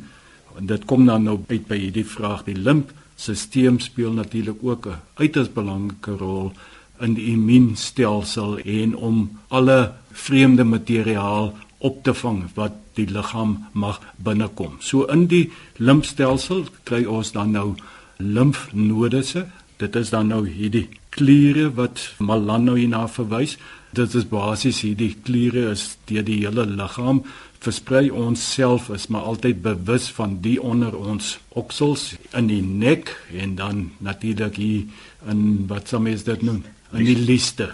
en 0.59 0.67
dit 0.67 0.85
kom 0.91 1.07
dan 1.07 1.23
nou 1.23 1.39
uit 1.49 1.69
by 1.69 1.77
hierdie 1.79 2.07
vraag 2.07 2.43
die 2.49 2.57
limfstelsel 2.57 3.79
speel 3.83 4.13
natuurlik 4.13 4.59
ook 4.63 4.87
'n 4.87 5.01
uiters 5.23 5.53
belangrike 5.53 6.17
rol 6.19 6.53
in 7.01 7.15
die 7.15 7.31
immuunstelsel 7.33 8.59
en 8.59 8.97
om 8.97 9.39
alle 9.49 9.93
vreemde 10.13 10.65
materiaal 10.65 11.55
op 11.79 12.03
te 12.03 12.15
vang 12.15 12.43
wat 12.55 12.73
die 12.95 13.07
liggaam 13.07 13.67
mag 13.73 14.01
binnekom. 14.17 14.77
So 14.81 15.05
in 15.05 15.27
die 15.27 15.51
limfstelsel 15.77 16.67
kry 16.83 17.05
ons 17.05 17.33
dan 17.33 17.51
nou 17.51 17.75
limfnodusse. 18.17 19.47
Dit 19.79 19.97
is 19.97 20.11
dan 20.11 20.27
nou 20.33 20.43
hierdie 20.49 20.89
kliere 21.15 21.69
wat 21.75 22.01
Malan 22.19 22.65
nou 22.67 22.77
hierna 22.79 23.05
verwys. 23.11 23.57
Dit 23.95 24.15
is 24.19 24.27
basies 24.29 24.83
hierdie 24.83 25.13
kliere 25.25 25.69
is 25.71 25.93
deur 26.11 26.25
die 26.27 26.41
hele 26.43 26.67
liggaam 26.67 27.23
versprei. 27.63 28.09
Ons 28.11 28.43
self 28.43 28.89
is 28.95 29.07
maar 29.13 29.29
altyd 29.31 29.63
bewus 29.63 30.09
van 30.17 30.41
die 30.43 30.57
onder 30.59 30.97
ons 30.99 31.37
oksels 31.59 32.11
in 32.35 32.51
die 32.51 32.63
nek 32.63 33.15
en 33.35 33.55
dan 33.59 33.85
natuurlik 34.03 34.59
hier 34.59 35.31
in 35.31 35.45
wat 35.71 35.95
sou 35.95 36.03
mens 36.03 36.27
dit 36.27 36.43
noem? 36.43 36.65
In 36.93 37.07
die 37.07 37.19
liste 37.19 37.71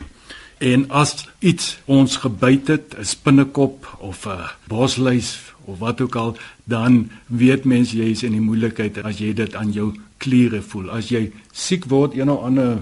en 0.58 0.90
as 0.90 1.26
iets 1.38 1.78
ons 1.84 2.16
gebyt 2.16 2.68
het 2.68 2.94
'n 2.98 3.04
spinnekop 3.04 3.96
of 4.00 4.26
'n 4.26 4.50
bosluis 4.68 5.40
of 5.64 5.78
wat 5.78 6.00
ook 6.00 6.14
al 6.14 6.36
dan 6.64 7.10
weet 7.26 7.64
mens 7.64 7.92
jy 7.92 8.10
is 8.10 8.22
in 8.22 8.32
die 8.32 8.40
moeilikheid 8.40 9.02
as 9.02 9.18
jy 9.18 9.32
dit 9.32 9.54
aan 9.54 9.72
jou 9.72 9.94
kliere 10.16 10.62
voel 10.62 10.90
as 10.90 11.08
jy 11.08 11.32
siek 11.52 11.84
word 11.84 12.14
een 12.14 12.30
of 12.30 12.42
ander 12.42 12.78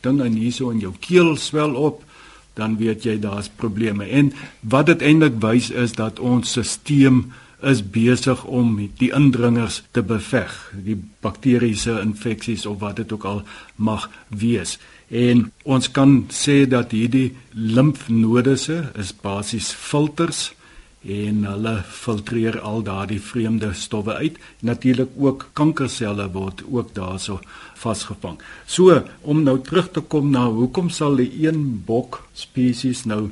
ding 0.00 0.22
in 0.24 0.32
hierso 0.32 0.70
in 0.70 0.80
jou 0.80 0.94
keel 1.00 1.36
swel 1.36 1.74
op 1.74 2.04
dan 2.54 2.76
weet 2.76 3.04
jy 3.04 3.18
daar's 3.20 3.48
probleme. 3.48 4.04
En 4.04 4.32
wat 4.60 4.86
dit 4.86 5.02
eintlik 5.02 5.38
wys 5.40 5.70
is 5.70 5.92
dat 5.96 6.20
ons 6.20 6.58
stelsel 6.60 7.24
is 7.62 7.82
besig 7.94 8.44
om 8.44 8.74
die 8.98 9.12
indringers 9.14 9.82
te 9.94 10.02
beveg, 10.02 10.50
die 10.82 10.96
bakteriese 11.22 12.00
infeksies 12.02 12.66
of 12.66 12.80
wat 12.82 12.96
dit 12.98 13.12
ook 13.12 13.24
al 13.24 13.42
mag 13.76 14.08
wees. 14.28 14.78
En 15.12 15.44
ons 15.68 15.88
kan 15.92 16.12
sê 16.32 16.62
dat 16.64 16.94
hierdie 16.96 17.34
limfnodusse 17.52 18.78
is 18.96 19.12
basies 19.12 19.68
filters 19.76 20.52
en 21.04 21.42
hulle 21.44 21.74
filtreer 21.84 22.56
al 22.60 22.80
daardie 22.86 23.20
vreemde 23.20 23.72
stowwe 23.76 24.14
uit. 24.14 24.38
Natuurlik 24.64 25.10
ook 25.18 25.50
kankerselle 25.52 26.30
word 26.32 26.62
ook 26.64 26.94
daarso 26.96 27.40
vasgevang. 27.76 28.38
So 28.66 29.02
om 29.20 29.42
nou 29.42 29.58
terug 29.60 29.90
te 29.92 30.00
kom 30.00 30.30
na 30.30 30.46
hoekom 30.48 30.88
sal 30.90 31.18
die 31.20 31.30
een 31.44 31.82
bok 31.86 32.22
spesies 32.32 33.04
nou 33.04 33.28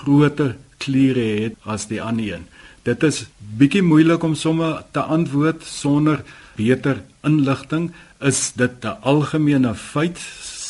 groter 0.00 0.56
kliere 0.80 1.26
hê 1.36 1.50
as 1.68 1.88
die 1.90 2.00
ander 2.00 2.38
een? 2.38 2.46
Dit 2.88 3.04
is 3.04 3.26
bietjie 3.58 3.82
moeilik 3.84 4.22
om 4.24 4.34
sommer 4.34 4.86
te 4.96 5.02
antwoord 5.04 5.66
sonder 5.68 6.24
beter 6.56 7.02
inligting. 7.26 7.90
Is 8.20 8.52
dit 8.56 8.84
'n 8.84 8.96
algemene 9.02 9.74
feit? 9.74 10.16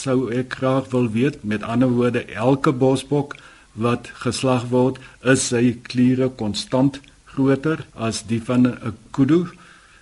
Sou 0.00 0.30
ek 0.33 0.54
graag 0.61 0.90
wil 0.95 1.11
weet. 1.12 1.42
Met 1.45 1.62
ander 1.62 1.90
woorde, 1.92 2.25
elke 2.25 2.73
bosbok 2.73 3.37
wat 3.73 4.11
geslag 4.25 4.69
word, 4.73 4.99
is 5.23 5.49
sy 5.52 5.76
kliere 5.88 6.30
konstant 6.42 7.00
groter 7.30 7.85
as 7.95 8.23
die 8.26 8.40
van 8.42 8.66
'n 8.66 8.97
kudu 9.12 9.47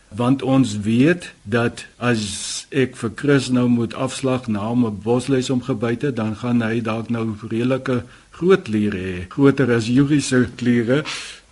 want 0.08 0.42
ons 0.42 0.78
weet 0.80 1.32
dat 1.42 1.84
as 1.96 2.66
ek 2.70 2.96
vir 2.96 3.10
Chris 3.14 3.48
nou 3.52 3.68
moet 3.68 3.94
afslag 3.94 4.46
na 4.48 4.72
'n 4.72 5.00
bosluis 5.02 5.50
omgebyt 5.50 6.02
het, 6.02 6.16
dan 6.16 6.36
gaan 6.36 6.62
hy 6.62 6.80
dalk 6.80 7.10
nou 7.10 7.36
redelike 7.48 8.02
groot 8.30 8.62
kliere 8.62 8.98
hê, 8.98 9.28
groter 9.28 9.72
as 9.72 9.86
Yuri 9.86 10.20
se 10.20 10.46
kliere. 10.56 11.04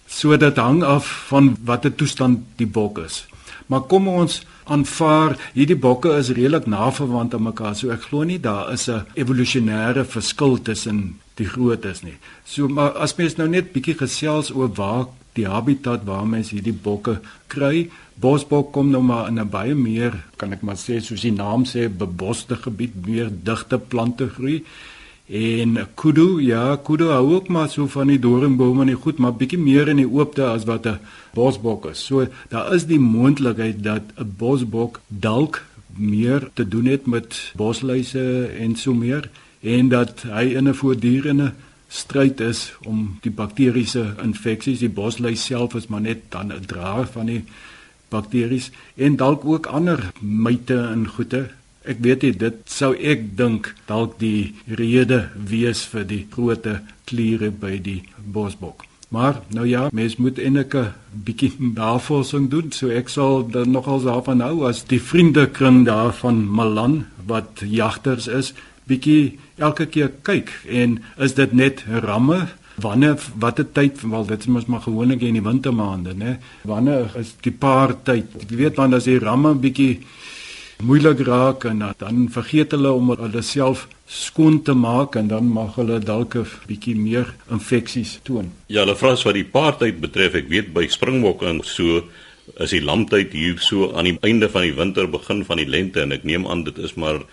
So 0.06 0.36
dit 0.36 0.56
hang 0.56 0.82
af 0.82 1.06
van 1.28 1.56
watter 1.64 1.94
toestand 1.94 2.38
die 2.56 2.66
bok 2.66 2.98
is. 2.98 3.26
Maar 3.66 3.80
kom 3.80 4.08
ons 4.08 4.42
aanvaar 4.66 5.36
hierdie 5.54 5.78
bokke 5.78 6.16
is 6.18 6.32
redelik 6.34 6.66
na 6.66 6.90
verwant 6.90 7.34
aan 7.34 7.46
mekaar. 7.46 7.74
So 7.76 7.90
ek 7.94 8.08
glo 8.08 8.24
nie 8.24 8.38
daar 8.38 8.72
is 8.72 8.88
'n 8.88 9.06
evolusionêre 9.14 10.04
verskil 10.04 10.58
tussen 10.62 11.20
die 11.36 11.46
grootes 11.46 12.02
nie. 12.02 12.16
So 12.44 12.68
maar 12.68 12.92
as 12.92 13.16
mens 13.16 13.36
nou 13.36 13.48
net 13.48 13.72
bietjie 13.72 13.94
gesels 13.94 14.50
oor 14.50 14.68
waar 14.68 15.06
die 15.34 15.46
habitat 15.46 16.04
waar 16.04 16.26
mens 16.26 16.50
hierdie 16.50 16.72
bokke 16.72 17.20
kry, 17.52 17.90
bosbok 18.20 18.72
kom 18.72 18.90
nou 18.90 19.02
maar 19.02 19.28
in 19.28 19.38
'n 19.38 19.50
baie 19.50 19.74
meer, 19.74 20.24
kan 20.36 20.52
ek 20.52 20.62
maar 20.62 20.76
sê 20.76 21.00
soos 21.00 21.20
die 21.20 21.32
naam 21.32 21.64
sê, 21.64 21.88
beboste 21.88 22.56
gebied, 22.56 23.06
meer 23.06 23.30
digte 23.30 23.78
plante 23.78 24.28
groei. 24.28 24.64
En 25.26 25.78
kudu, 25.94 26.40
ja, 26.40 26.76
kudu 26.76 27.08
hou 27.10 27.34
ook 27.34 27.48
maar 27.48 27.68
so 27.68 27.86
van 27.90 28.06
die 28.06 28.18
doringbome 28.18 28.84
en 28.86 28.92
goed, 28.94 29.18
maar 29.18 29.34
bietjie 29.34 29.58
meer 29.58 29.88
in 29.90 29.98
die 29.98 30.06
oopte 30.08 30.44
as 30.46 30.64
wat 30.64 30.86
'n 30.86 31.00
bosbok 31.34 31.86
is. 31.90 32.04
So 32.04 32.26
daar 32.48 32.74
is 32.74 32.86
die 32.86 33.00
moontlikheid 33.00 33.82
dat 33.82 34.02
'n 34.16 34.34
bosbok 34.38 35.00
dalk 35.08 35.64
meer 35.96 36.50
te 36.54 36.68
doen 36.68 36.86
het 36.86 37.06
met 37.06 37.52
bosluise 37.56 38.46
en 38.58 38.76
so 38.76 38.94
meer 38.94 39.30
en 39.60 39.88
dat 39.88 40.22
hy 40.22 40.54
in 40.54 40.68
'n 40.68 40.74
voortdurende 40.74 41.52
stryd 41.88 42.40
is 42.40 42.74
om 42.84 43.18
die 43.20 43.30
bakteriese 43.30 44.14
infeksies, 44.22 44.78
die 44.78 44.88
bosluis 44.88 45.44
self 45.44 45.74
is 45.74 45.86
maar 45.86 46.00
net 46.00 46.18
dan 46.28 46.52
'n 46.52 46.66
draer 46.66 47.06
van 47.06 47.26
die 47.26 47.44
bakteries 48.08 48.70
en 48.94 49.16
dalk 49.16 49.44
ook 49.44 49.66
ander 49.66 50.12
myte 50.20 50.78
en 50.78 51.08
goeie 51.08 51.46
Ek 51.86 52.02
weet 52.02 52.22
nie 52.26 52.32
dit 52.34 52.58
sou 52.66 52.94
ek 52.94 53.36
dink 53.38 53.70
dalk 53.86 54.18
die 54.18 54.54
rede 54.66 55.28
wees 55.34 55.84
vir 55.92 56.04
die 56.04 56.24
groot 56.30 56.66
kliere 57.06 57.50
by 57.50 57.78
die 57.78 58.02
bosbok. 58.18 58.84
Maar 59.14 59.40
nou 59.54 59.66
ja, 59.68 59.88
mens 59.92 60.16
moet 60.16 60.38
'n 60.38 60.64
bietjie 61.24 61.52
navorsing 61.58 62.50
doen, 62.50 62.72
so 62.72 62.88
ek 62.88 63.08
sal 63.08 63.46
dan 63.48 63.70
nogal 63.70 64.00
daarvan 64.00 64.40
hou 64.40 64.66
as 64.66 64.84
die 64.84 65.00
vriendekring 65.00 65.84
daar 65.86 66.12
van 66.12 66.48
Malan 66.50 67.06
wat 67.26 67.62
jagters 67.62 68.26
is, 68.26 68.52
bietjie 68.86 69.38
elke 69.56 69.86
keer 69.86 70.10
kyk. 70.22 70.50
En 70.68 71.02
is 71.18 71.34
dit 71.34 71.52
net 71.52 71.84
ramme? 71.86 72.48
Wanneer 72.76 73.16
watter 73.38 73.72
tyd? 73.72 74.00
Wel 74.02 74.26
dit 74.26 74.40
is 74.40 74.46
mos 74.46 74.66
maar 74.66 74.80
gewoonlik 74.80 75.22
in 75.22 75.38
die 75.38 75.42
wintermaande 75.42 76.12
nê 76.14 76.36
wanneer 76.62 77.08
is 77.16 77.34
die 77.40 77.52
paar 77.52 77.94
tyd 78.04 78.26
jy 78.48 78.56
weet 78.56 78.76
wanneer 78.76 79.00
as 79.00 79.08
die 79.08 79.18
ramme 79.18 79.54
bietjie 79.54 80.02
moeilik 80.82 81.20
raak 81.24 81.64
en 81.64 81.78
dan 81.98 82.26
vergeet 82.32 82.74
hulle 82.76 82.90
om 82.92 83.14
hulle 83.14 83.42
self 83.42 83.86
skoon 84.06 84.62
te 84.62 84.74
maak 84.76 85.16
en 85.16 85.28
dan 85.28 85.48
mag 85.48 85.74
hulle 85.80 85.98
dalk 85.98 86.36
'n 86.36 86.46
bietjie 86.66 86.96
meer 86.96 87.34
infeksies 87.50 88.20
toon. 88.22 88.52
Ja, 88.66 88.80
hulle 88.84 88.96
vra 88.96 89.14
wat 89.24 89.34
die 89.34 89.44
paartyd 89.44 90.00
betref, 90.00 90.34
ek 90.34 90.48
weet 90.48 90.72
by 90.74 90.86
springbokke 90.86 91.46
en 91.46 91.60
so 91.64 92.04
is 92.60 92.70
die 92.70 92.82
lamtyd 92.82 93.32
hier 93.32 93.58
so 93.58 93.92
aan 93.94 94.04
die 94.04 94.18
einde 94.22 94.48
van 94.48 94.62
die 94.62 94.74
winter 94.74 95.08
begin 95.10 95.44
van 95.44 95.56
die 95.56 95.68
lente 95.68 96.02
en 96.02 96.12
ek 96.12 96.24
neem 96.24 96.46
aan 96.46 96.64
dit 96.64 96.78
is 96.78 96.94
maar 96.94 97.24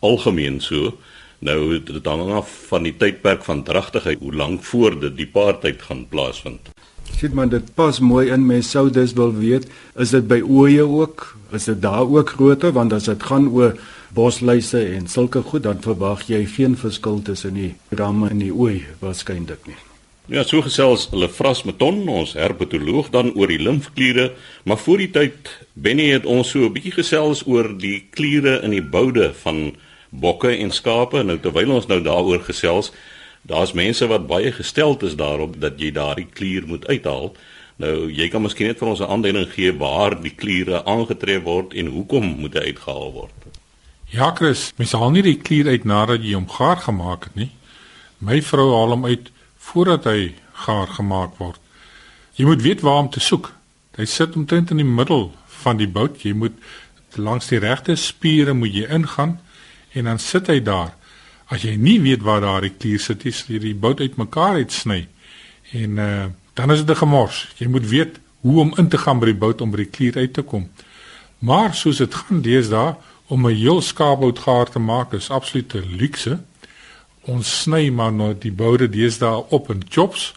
algemeen 0.00 0.60
so. 0.60 0.94
Nou 1.40 1.78
dit 1.78 2.06
hang 2.06 2.32
af 2.32 2.48
van 2.68 2.82
die 2.82 2.96
tydperk 2.96 3.44
van 3.44 3.62
dragtigheid 3.62 4.18
hoe 4.18 4.34
lank 4.34 4.62
voor 4.62 5.00
dit 5.00 5.16
die 5.16 5.26
paartyd 5.26 5.82
gaan 5.82 6.06
plaasvind. 6.08 6.70
Sien 7.16 7.34
man, 7.34 7.48
dit 7.48 7.74
pas 7.74 8.00
mooi 8.00 8.28
in. 8.30 8.46
Mens 8.46 8.70
sou 8.70 8.90
dus 8.90 9.12
wil 9.12 9.34
weet, 9.34 9.66
is 9.96 10.10
dit 10.10 10.26
by 10.28 10.40
oeye 10.44 10.84
ook? 10.84 11.36
Is 11.52 11.64
dit 11.64 11.82
daar 11.82 12.06
ook 12.06 12.36
groter 12.36 12.72
want 12.72 12.92
as 12.92 13.08
dit 13.08 13.22
gaan 13.22 13.48
oor 13.48 13.78
bosluise 14.14 14.80
en 14.96 15.08
sulke 15.08 15.42
goed, 15.42 15.62
dan 15.62 15.82
verwag 15.84 16.24
jy 16.28 16.44
geen 16.48 16.76
verskil 16.76 17.20
tussen 17.22 17.58
die 17.58 17.74
ramme 17.90 18.30
en 18.32 18.40
die 18.42 18.54
ooi 18.54 18.86
waarskynlik 19.02 19.66
nie. 19.68 19.76
Ja, 20.28 20.42
so 20.44 20.60
gesels 20.60 21.06
hulle 21.08 21.30
vras 21.32 21.62
meton 21.64 22.02
ons 22.12 22.34
herpetoloog 22.36 23.08
dan 23.14 23.30
oor 23.32 23.48
die 23.48 23.62
limfkliere, 23.62 24.32
maar 24.68 24.80
voor 24.80 25.00
die 25.00 25.10
tyd 25.14 25.52
Benny 25.72 26.10
het 26.12 26.26
ons 26.28 26.50
so 26.52 26.66
'n 26.66 26.72
bietjie 26.72 26.92
gesels 27.00 27.46
oor 27.46 27.72
die 27.78 28.04
kliere 28.10 28.60
in 28.62 28.70
die 28.76 28.84
boude 28.84 29.32
van 29.44 29.76
bokke 30.10 30.56
en 30.56 30.70
skape. 30.70 31.22
Nou 31.22 31.38
terwyl 31.38 31.70
ons 31.70 31.86
nou 31.86 32.00
daaroor 32.02 32.40
gesels, 32.40 32.92
daar's 33.42 33.72
mense 33.72 34.06
wat 34.06 34.26
baie 34.26 34.52
gesteld 34.52 35.02
is 35.02 35.16
daarop 35.16 35.60
dat 35.60 35.80
jy 35.80 35.90
daardie 35.90 36.26
klier 36.26 36.66
moet 36.66 36.86
uithaal. 36.86 37.32
Nou 37.78 38.10
jy 38.10 38.28
kan 38.28 38.42
miskien 38.42 38.66
net 38.66 38.78
vir 38.78 38.88
ons 38.88 39.00
'n 39.00 39.10
aanduiding 39.10 39.50
gee 39.52 39.72
waar 39.72 40.20
die 40.22 40.34
kliere 40.34 40.84
aangetref 40.84 41.42
word 41.42 41.74
en 41.74 41.86
hoekom 41.86 42.24
moet 42.38 42.54
hy 42.54 42.60
uitgehaal 42.60 43.12
word. 43.12 43.32
Ja, 44.10 44.32
Chris, 44.34 44.72
mens 44.76 44.92
haal 44.92 45.10
nie 45.10 45.22
die 45.22 45.36
klier 45.36 45.68
uit 45.68 45.84
nadat 45.84 46.22
jy 46.24 46.34
hom 46.34 46.48
gaar 46.48 46.76
gemaak 46.76 47.24
het 47.24 47.34
nie. 47.34 47.50
My 48.18 48.40
vrou 48.42 48.72
haal 48.72 48.90
hom 48.96 49.04
uit 49.04 49.30
voordat 49.58 50.04
hy 50.04 50.34
gaar 50.52 50.86
gemaak 50.86 51.36
word. 51.38 51.60
Jy 52.34 52.44
moet 52.44 52.62
weet 52.62 52.80
waar 52.80 53.02
om 53.04 53.10
te 53.10 53.20
soek. 53.20 53.52
Hy 53.96 54.04
sit 54.04 54.36
omtrent 54.36 54.70
in 54.70 54.76
die 54.76 54.86
middel 54.86 55.32
van 55.62 55.76
die 55.76 55.88
bout. 55.90 56.22
Jy 56.22 56.32
moet 56.32 56.54
langs 57.18 57.50
die 57.50 57.58
regte 57.58 57.96
spiere 57.96 58.54
moet 58.54 58.74
jy 58.74 58.86
ingaan 58.94 59.38
en 59.92 60.04
dan 60.04 60.18
sit 60.18 60.46
hy 60.46 60.60
daar. 60.62 60.94
As 61.48 61.62
jy 61.64 61.76
nie 61.80 62.00
weet 62.00 62.22
waar 62.22 62.40
daardie 62.44 62.74
klier 62.76 63.00
sit 63.00 63.24
sal 63.32 63.54
jy 63.54 63.58
die 63.58 63.74
bout 63.74 64.00
uitmekaar 64.00 64.60
uitsny. 64.60 65.06
En 65.72 65.98
uh 65.98 66.26
dan 66.58 66.72
is 66.74 66.80
dit 66.84 66.90
'n 66.90 66.98
gemors. 66.98 67.46
Jy 67.56 67.68
moet 67.68 67.88
weet 67.88 68.18
hoe 68.40 68.60
om 68.60 68.72
in 68.76 68.88
te 68.88 68.98
gaan 68.98 69.18
by 69.18 69.26
die 69.26 69.40
bout 69.44 69.60
om 69.60 69.70
by 69.70 69.76
die 69.76 69.92
klier 69.96 70.16
uit 70.16 70.32
te 70.32 70.42
kom. 70.42 70.70
Maar 71.38 71.74
soos 71.74 71.96
dit 71.96 72.14
gaan 72.14 72.42
deesdae 72.42 72.96
om 73.26 73.46
'n 73.46 73.54
heel 73.54 73.80
skaapbout 73.80 74.38
gaar 74.38 74.70
te 74.70 74.78
maak 74.78 75.12
is 75.12 75.30
absolute 75.30 75.82
luukse. 75.86 76.40
Ons 77.20 77.60
sny 77.62 77.90
maar 77.90 78.12
nou 78.12 78.34
die 78.38 78.52
boude 78.52 78.88
deesdae 78.88 79.44
op 79.48 79.70
in 79.70 79.82
chops 79.88 80.34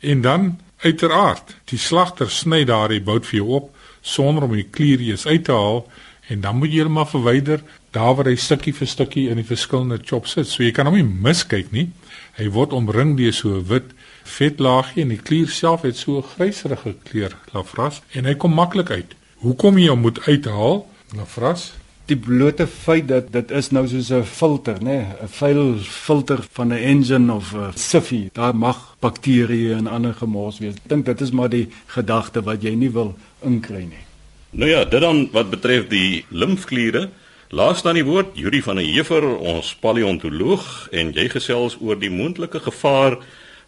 en 0.00 0.20
dan 0.20 0.60
uiteraard 0.76 1.56
die 1.64 1.78
slagter 1.78 2.30
sny 2.30 2.64
daardie 2.64 3.00
bout 3.00 3.26
vir 3.26 3.38
jou 3.38 3.48
op 3.48 3.76
sonder 4.00 4.42
om 4.42 4.52
die 4.52 4.68
klier 4.70 5.00
eers 5.00 5.26
uit 5.26 5.44
te 5.44 5.52
haal 5.52 5.86
en 6.28 6.40
dan 6.40 6.56
moet 6.56 6.72
jy 6.72 6.82
hom 6.82 6.92
maar 6.92 7.08
verwyder 7.08 7.62
daar 7.96 8.14
waar 8.18 8.28
hy 8.28 8.36
stukkie 8.40 8.74
vir 8.76 8.90
stukkie 8.92 9.28
in 9.32 9.40
die 9.40 9.48
verskillende 9.48 9.98
chops 10.02 10.36
sit. 10.36 10.50
So 10.50 10.62
jy 10.62 10.72
kan 10.76 10.88
hom 10.90 10.98
nie 10.98 11.06
miskyk 11.28 11.72
nie. 11.72 11.88
Hy 12.36 12.50
word 12.52 12.76
omring 12.76 13.16
deur 13.16 13.32
so 13.32 13.56
'n 13.56 13.64
wit 13.72 13.94
vetlaagie 14.24 15.02
en 15.02 15.14
die 15.14 15.22
klier 15.22 15.48
self 15.48 15.82
het 15.82 15.96
so 15.96 16.18
'n 16.18 16.28
gryserige 16.36 16.94
kleur, 17.04 17.32
lafras, 17.54 18.02
en 18.12 18.24
hy 18.24 18.34
kom 18.34 18.54
maklik 18.54 18.90
uit. 18.90 19.14
Hoekom 19.40 19.78
jy 19.78 19.88
hom 19.88 20.00
moet 20.00 20.20
uithaal? 20.26 20.86
Lafras 21.16 21.72
die 22.10 22.16
blote 22.18 22.66
feit 22.70 23.08
dat 23.10 23.32
dit 23.34 23.50
is 23.50 23.72
nou 23.74 23.84
soos 23.88 24.10
'n 24.12 24.22
filter, 24.24 24.76
nê, 24.80 24.98
'n 25.22 25.28
vuil 25.28 25.78
filter 25.78 26.38
van 26.52 26.72
'n 26.72 26.78
engine 26.78 27.32
of 27.32 27.54
'n 27.54 27.72
siffie. 27.74 28.30
Daar 28.32 28.54
mag 28.54 28.96
bakterieë 29.00 29.76
en 29.76 29.86
ander 29.86 30.14
gemors 30.14 30.58
wees. 30.58 30.74
Ek 30.74 30.88
dink 30.88 31.04
dit 31.04 31.20
is 31.20 31.30
maar 31.30 31.48
die 31.48 31.68
gedagte 31.86 32.42
wat 32.42 32.62
jy 32.62 32.74
nie 32.74 32.90
wil 32.90 33.16
inkry 33.44 33.84
nie. 33.84 34.04
Nou 34.50 34.70
ja, 34.70 34.84
dit 34.84 35.00
dan 35.00 35.28
wat 35.32 35.50
betref 35.50 35.88
die 35.88 36.24
limfkliere, 36.28 37.10
laas 37.48 37.82
dan 37.82 37.94
die 37.94 38.04
woord 38.04 38.34
Yuri 38.34 38.62
van 38.62 38.76
der 38.76 38.84
Heever, 38.84 39.24
ons 39.38 39.74
paleontoloog 39.80 40.88
en 40.92 41.12
jy 41.12 41.28
gesels 41.28 41.76
oor 41.80 41.98
die 41.98 42.10
moontlike 42.10 42.60
gevaar 42.60 43.18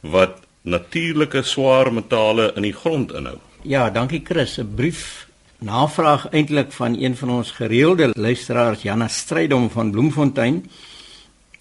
wat 0.01 0.43
natuurlike 0.63 1.43
swaar 1.43 1.93
metale 1.93 2.53
in 2.57 2.63
die 2.63 2.75
grond 2.75 3.13
inhou. 3.13 3.39
Ja, 3.63 3.91
dankie 3.91 4.23
Chris, 4.25 4.59
'n 4.59 4.75
brief 4.75 5.29
navraag 5.59 6.29
eintlik 6.31 6.73
van 6.73 6.95
een 7.03 7.17
van 7.17 7.31
ons 7.31 7.51
gereelde 7.51 8.11
luisteraars 8.13 8.83
Janna 8.83 9.09
Strydom 9.09 9.71
van 9.71 9.91
Bloemfontein. 9.91 10.71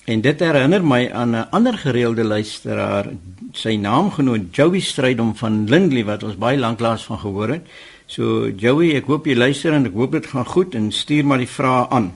En 0.06 0.22
dit 0.22 0.40
herinner 0.40 0.86
my 0.86 1.12
aan 1.12 1.36
'n 1.36 1.48
ander 1.50 1.78
gereelde 1.78 2.24
luisteraar, 2.24 3.06
sy 3.52 3.76
naamgenoot 3.76 4.56
Joey 4.56 4.80
Strydom 4.80 5.36
van 5.36 5.70
Lindley 5.70 6.06
wat 6.06 6.24
ons 6.24 6.38
baie 6.38 6.58
lanklaas 6.58 7.04
van 7.04 7.20
gehoor 7.20 7.50
het. 7.50 7.68
So 8.08 8.48
Joey, 8.48 8.94
ek 8.96 9.10
hoop 9.12 9.26
jy 9.28 9.34
luister 9.36 9.74
en 9.76 9.90
ek 9.90 9.96
hoop 10.00 10.14
dit 10.16 10.28
gaan 10.32 10.46
goed 10.48 10.76
en 10.80 10.86
stuur 10.96 11.26
maar 11.28 11.42
die 11.44 11.50
vrae 11.52 11.90
aan. 11.92 12.14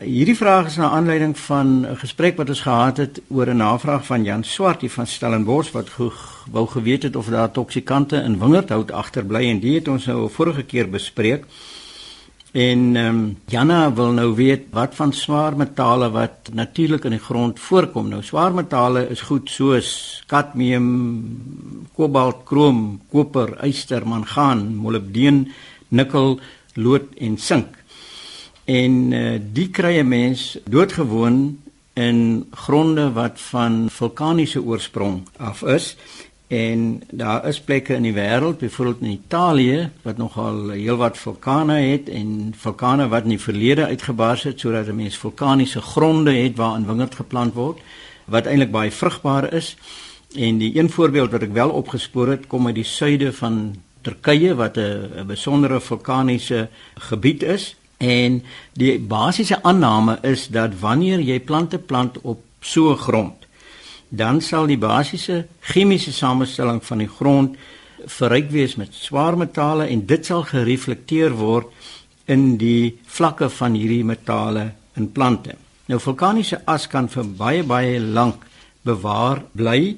Hierdie 0.00 0.36
vraag 0.36 0.70
is 0.70 0.78
na 0.80 0.88
aanleiding 0.96 1.34
van 1.38 1.84
'n 1.86 1.96
gesprek 2.00 2.38
wat 2.40 2.48
ons 2.48 2.64
gehad 2.64 2.96
het 2.96 3.20
oor 3.28 3.46
'n 3.52 3.56
navraag 3.60 4.06
van 4.06 4.24
Jan 4.24 4.44
Swart 4.44 4.80
hier 4.80 4.90
van 4.90 5.06
Stellenbosch 5.06 5.72
wat 5.72 5.90
wou 6.50 6.66
geweet 6.66 7.02
het 7.02 7.16
of 7.16 7.28
daar 7.28 7.50
toksikante 7.50 8.16
in 8.16 8.38
wingerdhout 8.38 8.90
agterbly 8.92 9.44
en 9.50 9.60
dit 9.60 9.74
het 9.74 9.88
ons 9.88 10.06
nou 10.06 10.30
vorige 10.30 10.62
keer 10.62 10.90
bespreek. 10.90 11.44
En 12.54 12.96
ehm 12.96 13.06
um, 13.06 13.36
Janna 13.50 13.92
wil 13.92 14.12
nou 14.14 14.34
weet 14.34 14.68
wat 14.70 14.94
van 14.94 15.12
swaar 15.12 15.56
metale 15.56 16.10
wat 16.14 16.52
natuurlik 16.52 17.04
in 17.04 17.16
die 17.16 17.24
grond 17.24 17.58
voorkom. 17.58 18.08
Nou 18.08 18.22
swaar 18.22 18.54
metale 18.54 19.08
is 19.10 19.24
goed 19.26 19.50
soos 19.50 19.88
kadmium, 20.30 20.86
kobalt, 21.98 22.44
krom, 22.46 23.00
koper, 23.10 23.56
yster, 23.66 24.06
mangaan, 24.06 24.68
molibdeen, 24.76 25.48
nikkel, 25.88 26.38
lood 26.74 27.10
en 27.18 27.34
sink. 27.38 27.74
En 28.64 29.12
uh, 29.12 29.40
die 29.52 29.68
kry 29.74 29.98
'n 29.98 30.08
mens 30.08 30.58
doodgewoon 30.70 31.58
in 31.94 32.46
gronde 32.50 33.12
wat 33.12 33.40
van 33.50 33.88
vulkaniese 33.90 34.62
oorsprong 34.62 35.26
af 35.38 35.62
is 35.62 35.96
en 36.46 37.02
daar 37.10 37.46
is 37.48 37.60
plekke 37.60 37.94
in 37.94 38.02
die 38.02 38.14
wêreld, 38.14 38.58
byvoorbeeld 38.58 39.00
in 39.00 39.10
Italië 39.10 39.90
wat 40.02 40.16
nogal 40.16 40.68
heelwat 40.68 41.18
vulkane 41.18 41.78
het 41.80 42.08
en 42.08 42.54
vulkane 42.56 43.08
wat 43.08 43.22
in 43.22 43.34
die 43.34 43.40
verlede 43.40 43.86
uitgebars 43.86 44.42
het 44.42 44.60
sodat 44.60 44.88
'n 44.88 44.96
mens 44.96 45.16
vulkaniese 45.16 45.80
gronde 45.80 46.32
het 46.32 46.56
waarin 46.56 46.86
wingerd 46.86 47.14
geplant 47.14 47.54
word 47.54 47.78
wat 48.24 48.46
eintlik 48.46 48.70
baie 48.70 48.90
vrugbaar 48.90 49.52
is. 49.52 49.76
En 50.34 50.58
die 50.58 50.78
een 50.78 50.90
voorbeeld 50.90 51.30
wat 51.30 51.42
ek 51.42 51.52
wel 51.52 51.70
opgespoor 51.70 52.28
het, 52.28 52.46
kom 52.46 52.66
uit 52.66 52.74
die 52.74 52.84
suide 52.84 53.32
van 53.32 53.74
Turkye 54.00 54.54
wat 54.54 54.76
'n 54.76 55.26
besondere 55.26 55.80
vulkaniese 55.80 56.68
gebied 56.94 57.42
is 57.42 57.76
En 58.04 58.42
die 58.72 58.98
basiese 59.00 59.62
aanname 59.62 60.18
is 60.22 60.48
dat 60.48 60.78
wanneer 60.80 61.20
jy 61.20 61.38
plante 61.40 61.78
plant 61.78 62.18
op 62.22 62.42
so 62.60 62.90
'n 62.92 62.96
grond, 62.96 63.43
dan 64.08 64.40
sal 64.40 64.66
die 64.66 64.78
basiese 64.80 65.44
chemiese 65.60 66.12
samestelling 66.12 66.82
van 66.84 67.02
die 67.02 67.10
grond 67.10 67.56
verryk 68.06 68.50
wees 68.52 68.76
met 68.76 68.94
swaar 68.94 69.36
metale 69.36 69.86
en 69.88 70.04
dit 70.06 70.26
sal 70.26 70.44
gereflekteer 70.48 71.34
word 71.38 71.70
in 72.30 72.56
die 72.60 72.98
vlakke 73.06 73.48
van 73.52 73.76
hierdie 73.76 74.04
metale 74.04 74.70
in 74.96 75.10
plante. 75.12 75.56
Nou 75.88 76.00
vulkaniese 76.00 76.62
as 76.66 76.86
kan 76.88 77.08
vir 77.12 77.26
baie 77.38 77.64
baie 77.64 77.98
lank 78.00 78.44
bewaar 78.84 79.42
bly 79.52 79.96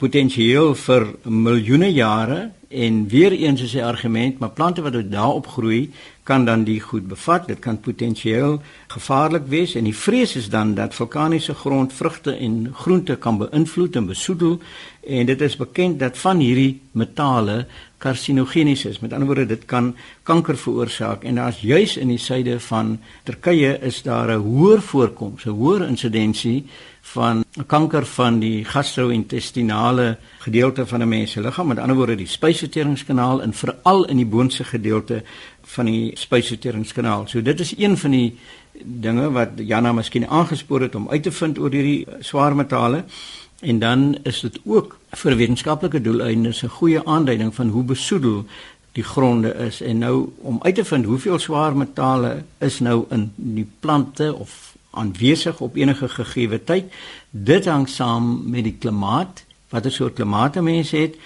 potensieel 0.00 0.72
vir 0.86 1.04
miljoene 1.28 1.90
jare 1.92 2.40
en 2.70 3.02
weer 3.10 3.34
eens 3.34 3.60
is 3.66 3.74
die 3.76 3.84
argument 3.84 4.38
maar 4.38 4.54
plante 4.56 4.82
wat 4.82 4.96
daarop 5.10 5.46
groei 5.56 5.90
kan 6.30 6.44
dan 6.46 6.62
die 6.64 6.78
goed 6.80 7.08
bevat. 7.10 7.48
Dit 7.48 7.58
kan 7.58 7.80
potensieel 7.82 8.60
gevaarlik 8.92 9.48
wees 9.50 9.74
en 9.74 9.88
die 9.88 9.96
vrees 9.96 10.36
is 10.38 10.48
dan 10.52 10.74
dat 10.78 10.94
vulkaniese 10.94 11.54
grond 11.58 11.92
vrugte 11.92 12.36
en 12.36 12.70
groente 12.82 13.16
kan 13.16 13.40
beïnvloed 13.40 13.98
en 13.98 14.06
besoedel 14.06 14.60
en 15.02 15.26
dit 15.26 15.40
is 15.40 15.56
bekend 15.58 15.98
dat 15.98 16.18
van 16.18 16.38
hierdie 16.38 16.80
metale 16.92 17.64
karsinogenies 17.98 18.84
is. 18.84 19.00
Met 19.00 19.12
ander 19.12 19.26
woorde, 19.28 19.46
dit 19.46 19.64
kan 19.68 19.90
kanker 20.22 20.56
veroorsaak 20.56 21.26
en 21.26 21.40
daar's 21.42 21.60
juis 21.60 21.96
in 22.00 22.08
die 22.14 22.20
suide 22.20 22.60
van 22.70 22.98
Turkye 23.24 23.76
is 23.82 24.02
daar 24.02 24.30
'n 24.30 24.40
hoër 24.46 24.80
voorkoms, 24.82 25.44
'n 25.44 25.58
hoër 25.58 25.88
insidensie 25.88 26.64
van 27.00 27.44
kanker 27.66 28.06
van 28.06 28.38
die 28.38 28.64
gastro-intestinale 28.64 30.16
gedeelte 30.38 30.86
van 30.86 31.02
'n 31.02 31.08
mens 31.08 31.30
se 31.30 31.40
liggaam, 31.40 31.66
met 31.66 31.78
ander 31.78 31.96
woorde 31.96 32.14
die 32.14 32.26
spysverteringskanaal 32.26 33.42
en 33.42 33.52
veral 33.52 34.04
in 34.04 34.16
die 34.16 34.26
boonste 34.26 34.64
gedeelte 34.64 35.22
van 35.62 35.84
die 35.84 36.10
spysverteringskanaal. 36.14 37.26
So 37.26 37.42
dit 37.42 37.60
is 37.60 37.74
een 37.78 37.98
van 37.98 38.10
die 38.10 38.38
dinge 38.84 39.30
wat 39.30 39.48
Janna 39.56 39.92
miskien 39.92 40.28
aangespoor 40.28 40.80
het 40.80 40.94
om 40.94 41.08
uit 41.08 41.22
te 41.22 41.32
vind 41.32 41.58
oor 41.58 41.70
hierdie 41.70 42.06
swaar 42.20 42.56
metale. 42.56 43.04
En 43.60 43.78
dan 43.78 44.18
is 44.22 44.40
dit 44.40 44.60
ook 44.64 44.98
vir 45.10 45.36
wetenskaplike 45.36 46.00
doeleindes 46.00 46.62
'n 46.62 46.68
goeie 46.68 47.06
aanduiding 47.06 47.54
van 47.54 47.68
hoe 47.68 47.82
besoedel 47.82 48.46
die 48.92 49.04
gronde 49.04 49.54
is 49.54 49.80
en 49.80 49.98
nou 49.98 50.32
om 50.36 50.58
uit 50.62 50.74
te 50.74 50.84
vind 50.84 51.04
hoeveel 51.04 51.38
swaar 51.38 51.76
metale 51.76 52.42
is 52.58 52.80
nou 52.80 53.04
in 53.10 53.32
die 53.36 53.66
plante 53.80 54.34
of 54.34 54.69
aanwesig 54.90 55.60
op 55.60 55.76
enige 55.76 56.08
gegee 56.08 56.64
tyd. 56.64 56.92
Dit 57.30 57.64
hang 57.64 57.88
saam 57.88 58.50
met 58.50 58.64
die 58.64 58.76
klimaat 58.78 59.44
watter 59.70 59.92
soort 59.92 60.14
klimaat 60.14 60.56
'n 60.56 60.64
mens 60.64 60.90
het. 60.90 61.16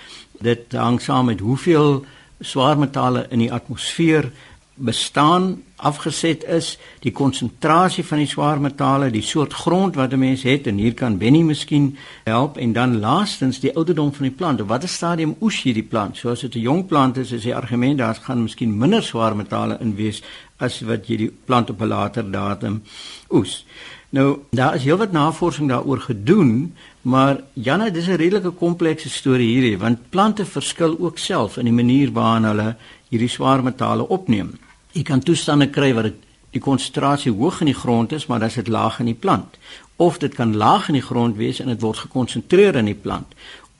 Dit 0.40 0.72
hang 0.72 1.00
saam 1.00 1.24
met 1.24 1.40
hoeveel 1.40 2.05
swaar 2.40 2.79
metale 2.79 3.27
in 3.31 3.38
die 3.38 3.53
atmosfeer 3.53 4.33
bestaan 4.74 5.62
afgeset 5.77 6.44
is. 6.44 6.79
Die 7.00 7.12
konsentrasie 7.12 8.05
van 8.05 8.18
die 8.18 8.27
swaar 8.27 8.61
metale 8.61 9.11
die 9.11 9.22
soort 9.22 9.53
grond 9.53 9.94
wat 9.94 10.12
'n 10.12 10.18
mens 10.18 10.42
het 10.42 10.66
en 10.66 10.77
hier 10.77 10.94
kan 10.94 11.18
Benny 11.18 11.40
miskien 11.40 11.96
help. 12.24 12.57
En 12.57 12.72
dan 12.72 12.98
laastens 12.98 13.61
die 13.61 13.74
ouderdom 13.74 14.12
van 14.12 14.22
die 14.22 14.35
plant. 14.35 14.61
Watter 14.61 14.88
stadium 14.88 15.37
oes 15.40 15.62
hierdie 15.62 15.88
plant? 15.88 16.16
Soos 16.16 16.40
dit 16.40 16.55
'n 16.55 16.61
jong 16.61 16.87
plant 16.87 17.16
is 17.16 17.33
is 17.33 17.42
die 17.42 17.55
argument 17.55 17.98
daar 17.98 18.14
gaan 18.14 18.42
miskien 18.42 18.79
minder 18.79 19.03
swaar 19.03 19.37
metale 19.37 19.77
in 19.81 19.94
wees 19.94 20.22
as 20.64 20.81
wat 20.88 21.09
jy 21.09 21.20
die 21.24 21.33
plant 21.46 21.70
op 21.70 21.81
'n 21.81 21.92
later 21.96 22.31
datum 22.31 22.83
oes 23.31 23.64
nou 24.11 24.29
daar 24.50 24.74
is 24.74 24.85
heelwat 24.85 25.12
navorsing 25.12 25.68
daaroor 25.68 26.00
gedoen 26.11 26.74
maar 27.03 27.40
Janne 27.55 27.90
dis 27.90 28.09
'n 28.09 28.20
redelike 28.24 28.50
komplekse 28.50 29.09
storie 29.09 29.53
hierdie 29.55 29.79
want 29.79 30.11
plante 30.11 30.44
verskil 30.44 30.96
ook 30.98 31.18
self 31.18 31.57
in 31.57 31.64
die 31.64 31.79
manier 31.83 32.12
waarna 32.12 32.48
hulle 32.48 32.77
hierdie 33.11 33.35
swaar 33.37 33.62
metale 33.62 34.09
opneem 34.09 34.59
Jy 34.94 35.03
kan 35.03 35.22
toestande 35.27 35.66
kry 35.74 35.88
waar 35.94 36.07
dit 36.07 36.20
die 36.55 36.62
konsentrasie 36.62 37.33
hoog 37.35 37.64
in 37.64 37.72
die 37.72 37.74
grond 37.74 38.12
is, 38.14 38.29
maar 38.31 38.44
dit 38.44 38.61
is 38.61 38.68
laag 38.70 39.00
in 39.03 39.09
die 39.11 39.18
plant. 39.18 39.57
Of 39.98 40.20
dit 40.22 40.35
kan 40.35 40.55
laag 40.55 40.87
in 40.88 41.00
die 41.00 41.03
grond 41.03 41.35
wees 41.37 41.59
en 41.61 41.72
dit 41.72 41.83
word 41.83 42.05
gekonsentreer 42.05 42.79
in 42.79 42.87
die 42.92 42.98
plant. 42.98 43.35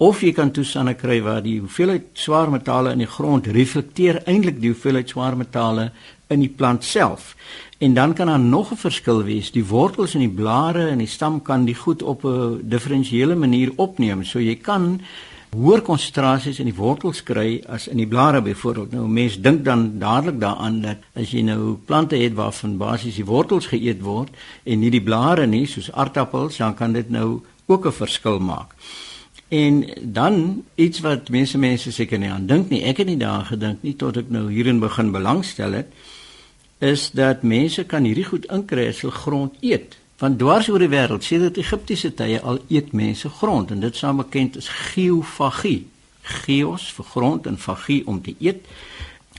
Of 0.05 0.21
jy 0.21 0.35
kan 0.37 0.51
toestande 0.53 0.93
kry 1.01 1.21
waar 1.25 1.40
die 1.40 1.61
hoeveelheid 1.62 2.19
swaar 2.21 2.51
metale 2.53 2.90
in 2.93 3.01
die 3.01 3.09
grond 3.09 3.47
reflekteer 3.57 4.19
eintlik 4.29 4.59
die 4.61 4.73
hoeveelheid 4.75 5.09
swaar 5.09 5.37
metale 5.40 5.87
in 6.35 6.43
die 6.43 6.51
plant 6.53 6.85
self. 6.85 7.31
En 7.81 7.95
dan 7.97 8.12
kan 8.12 8.29
daar 8.29 8.40
nog 8.40 8.73
'n 8.73 8.77
verskil 8.77 9.23
wees. 9.25 9.51
Die 9.51 9.64
wortels 9.64 10.14
en 10.14 10.21
die 10.21 10.37
blare 10.43 10.88
en 10.88 10.99
die 10.99 11.07
stam 11.07 11.43
kan 11.43 11.64
die 11.64 11.75
goed 11.75 12.03
op 12.03 12.25
'n 12.25 12.61
diferensiële 12.62 13.35
manier 13.35 13.73
opneem. 13.77 14.25
So 14.25 14.38
jy 14.38 14.57
kan 14.57 15.01
hoër 15.57 15.81
konsentrasies 15.81 16.59
in 16.59 16.67
die 16.67 16.77
wortels 16.77 17.23
kry 17.23 17.62
as 17.67 17.88
in 17.88 17.97
die 17.97 18.07
blare 18.07 18.43
byvoorbeeld. 18.43 18.93
Nou 18.93 19.09
mense 19.09 19.40
dink 19.40 19.64
dan 19.64 19.99
dadelik 19.99 20.40
daaraan 20.40 20.81
dat 20.81 20.99
as 21.14 21.31
jy 21.31 21.40
nou 21.40 21.79
plante 21.87 22.17
het 22.17 22.35
waarvan 22.35 22.77
basies 22.77 23.17
die 23.17 23.25
wortels 23.25 23.67
geëet 23.67 24.01
word 24.03 24.29
en 24.64 24.81
nie 24.81 24.90
die 24.90 25.03
blare 25.03 25.47
nie, 25.47 25.67
soos 25.67 25.93
aardappels, 25.93 26.57
dan 26.57 26.75
kan 26.75 26.93
dit 26.93 27.11
nou 27.11 27.40
ook 27.67 27.87
'n 27.87 27.93
verskil 27.93 28.38
maak. 28.38 28.75
En 29.55 29.85
dan 30.03 30.64
iets 30.75 31.01
wat 31.05 31.29
mense 31.31 31.59
mense 31.59 31.93
seker 31.93 32.19
nie 32.19 32.31
aan 32.33 32.47
dink 32.51 32.73
nie. 32.73 32.83
Ek 32.83 33.03
het 33.03 33.07
nie 33.11 33.21
daaraan 33.21 33.53
gedink 33.53 33.85
nie 33.87 33.95
tot 34.01 34.17
ek 34.19 34.33
nou 34.35 34.49
hierin 34.51 34.81
begin 34.83 35.12
belangstel 35.14 35.79
het 35.79 35.93
is 36.85 37.11
dat 37.14 37.45
mense 37.47 37.85
kan 37.88 38.05
hierdie 38.05 38.27
goed 38.27 38.49
inkry 38.53 38.88
as 38.90 39.01
hulle 39.05 39.14
grond 39.14 39.55
eet. 39.64 39.95
Want 40.21 40.38
dwars 40.38 40.69
oor 40.69 40.83
die 40.83 40.90
wêreld, 40.90 41.25
sedert 41.25 41.59
Egiptiese 41.59 42.11
tye 42.19 42.40
al 42.43 42.59
eet 42.69 42.93
mense 42.93 43.31
grond 43.38 43.71
en 43.71 43.81
dit 43.81 43.97
staan 43.97 44.19
bekend 44.21 44.59
as 44.61 44.69
geofagie. 44.90 45.87
Geos 46.45 46.90
vir 46.97 47.09
grond 47.12 47.47
en 47.47 47.59
fagie 47.61 48.03
om 48.11 48.21
te 48.23 48.35
eet. 48.40 48.67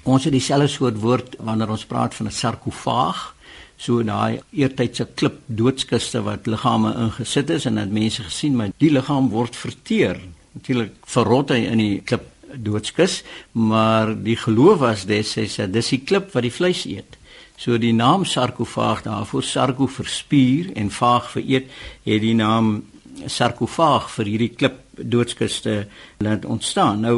Ons 0.04 0.28
het 0.28 0.34
dieselfde 0.34 0.72
soort 0.72 1.00
woord 1.02 1.38
wanneer 1.40 1.72
ons 1.76 1.86
praat 1.86 2.16
van 2.16 2.28
'n 2.28 2.32
sarkofaag, 2.32 3.35
so 3.78 4.04
daai 4.04 4.40
eertydse 4.56 5.08
klip 5.16 5.42
doodskiste 5.48 6.22
wat 6.24 6.48
liggame 6.48 6.94
ingesit 6.96 7.50
is 7.50 7.66
en 7.66 7.76
dat 7.76 7.92
mense 7.92 8.24
gesien 8.24 8.56
maar 8.56 8.72
die 8.78 8.92
liggaam 8.92 9.30
word 9.30 9.56
verteer. 9.56 10.22
Natuurlik 10.56 10.96
verrot 11.12 11.52
hy 11.52 11.66
in 11.68 11.84
die 11.84 12.00
klip 12.08 12.32
doodskis, 12.56 13.24
maar 13.52 14.14
die 14.16 14.38
geloof 14.40 14.80
was 14.80 15.06
destyds 15.10 15.58
dat 15.60 15.74
dis 15.74 15.92
die 15.92 16.04
klip 16.08 16.32
wat 16.34 16.46
die 16.48 16.54
vleis 16.54 16.86
eet. 16.88 17.18
So 17.60 17.78
die 17.80 17.94
naam 17.96 18.26
sarkofaag 18.28 19.06
daarvoor 19.06 19.44
sarko 19.44 19.88
vir 19.88 20.10
spier 20.12 20.72
en 20.76 20.92
vaag 20.92 21.30
vir 21.36 21.44
eet 21.44 21.72
het 22.08 22.22
die 22.24 22.36
naam 22.36 22.84
sarkofaag 23.32 24.10
vir 24.18 24.32
hierdie 24.32 24.52
klip 24.56 24.82
doodskiste 24.96 25.86
laat 26.24 26.46
ontstaan. 26.46 27.04
Nou 27.08 27.18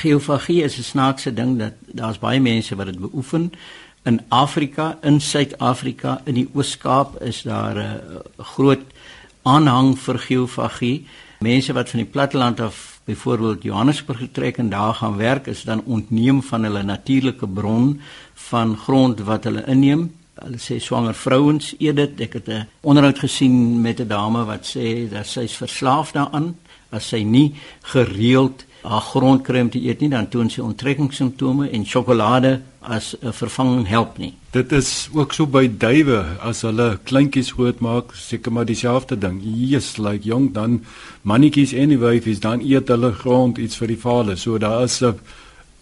geofagie 0.00 0.62
is 0.62 0.78
'n 0.78 0.82
snaakse 0.82 1.34
ding 1.34 1.58
dat 1.58 1.74
daar's 1.86 2.18
baie 2.18 2.40
mense 2.40 2.76
wat 2.76 2.86
dit 2.86 2.98
beoefen 2.98 3.52
in 4.04 4.20
Afrika, 4.28 4.98
in 5.02 5.20
Suid-Afrika, 5.20 6.20
in 6.24 6.34
die 6.34 6.48
Oos-Kaap 6.54 7.20
is 7.22 7.42
daar 7.42 7.76
'n 7.76 8.22
groot 8.38 8.82
aanhang 9.42 9.98
vir 9.98 10.18
geofagie. 10.18 11.06
Mense 11.40 11.72
wat 11.72 11.90
van 11.90 12.00
die 12.00 12.08
platteland 12.08 12.60
af 12.60 13.00
byvoorbeeld 13.04 13.62
Johannesburg 13.62 14.18
getrek 14.18 14.56
en 14.56 14.68
daar 14.68 14.94
gaan 14.94 15.16
werk 15.16 15.46
is 15.46 15.62
dan 15.62 15.82
ontneem 15.84 16.42
van 16.42 16.62
hulle 16.62 16.82
natuurlike 16.82 17.46
bron 17.46 18.00
van 18.34 18.76
grond 18.76 19.20
wat 19.20 19.44
hulle 19.44 19.64
inneem. 19.66 20.10
Hulle 20.34 20.58
sê 20.58 20.78
swanger 20.80 21.14
vrouens 21.14 21.74
eet 21.78 21.96
dit. 21.96 22.20
Ek 22.20 22.32
het 22.32 22.48
'n 22.48 22.68
onderhoud 22.80 23.18
gesien 23.18 23.80
met 23.80 24.00
'n 24.00 24.08
dame 24.08 24.44
wat 24.44 24.76
sê 24.76 25.08
dat 25.10 25.26
sy 25.26 25.40
is 25.40 25.56
verslaaf 25.56 26.12
daaraan 26.12 26.56
as 26.90 27.08
sy 27.08 27.22
nie 27.22 27.54
gereeld 27.82 28.64
haar 28.82 29.00
grond 29.00 29.42
kry 29.44 29.60
om 29.60 29.70
te 29.70 29.80
eet 29.82 30.00
nie, 30.00 30.08
dan 30.08 30.28
toon 30.28 30.50
sy 30.50 30.60
onttrekkingssimptome 30.64 31.68
en 31.70 31.86
sjokolade 31.86 32.60
as 32.80 33.14
'n 33.22 33.32
vervanging 33.32 33.88
help 33.88 34.18
nie. 34.18 34.34
Dit 34.52 34.72
is 34.72 35.08
ook 35.12 35.32
so 35.32 35.46
by 35.46 35.68
duwe 35.68 36.24
as 36.40 36.62
hulle 36.62 36.98
kleintjies 37.04 37.52
groot 37.52 37.80
maak, 37.80 38.14
seker 38.14 38.52
maar 38.52 38.64
dieselfde 38.64 39.18
ding. 39.18 39.40
Jesus, 39.42 39.98
like 39.98 40.24
jong 40.24 40.52
dan 40.52 40.84
mannetjies 41.22 41.74
anyway, 41.74 42.20
is 42.24 42.40
dan 42.40 42.60
eet 42.60 42.88
hulle 42.88 43.12
grond 43.12 43.58
iets 43.58 43.76
vir 43.76 43.86
die 43.86 43.98
vader. 43.98 44.38
So 44.38 44.58
daar 44.58 44.82
is 44.82 45.02
'n 45.02 45.20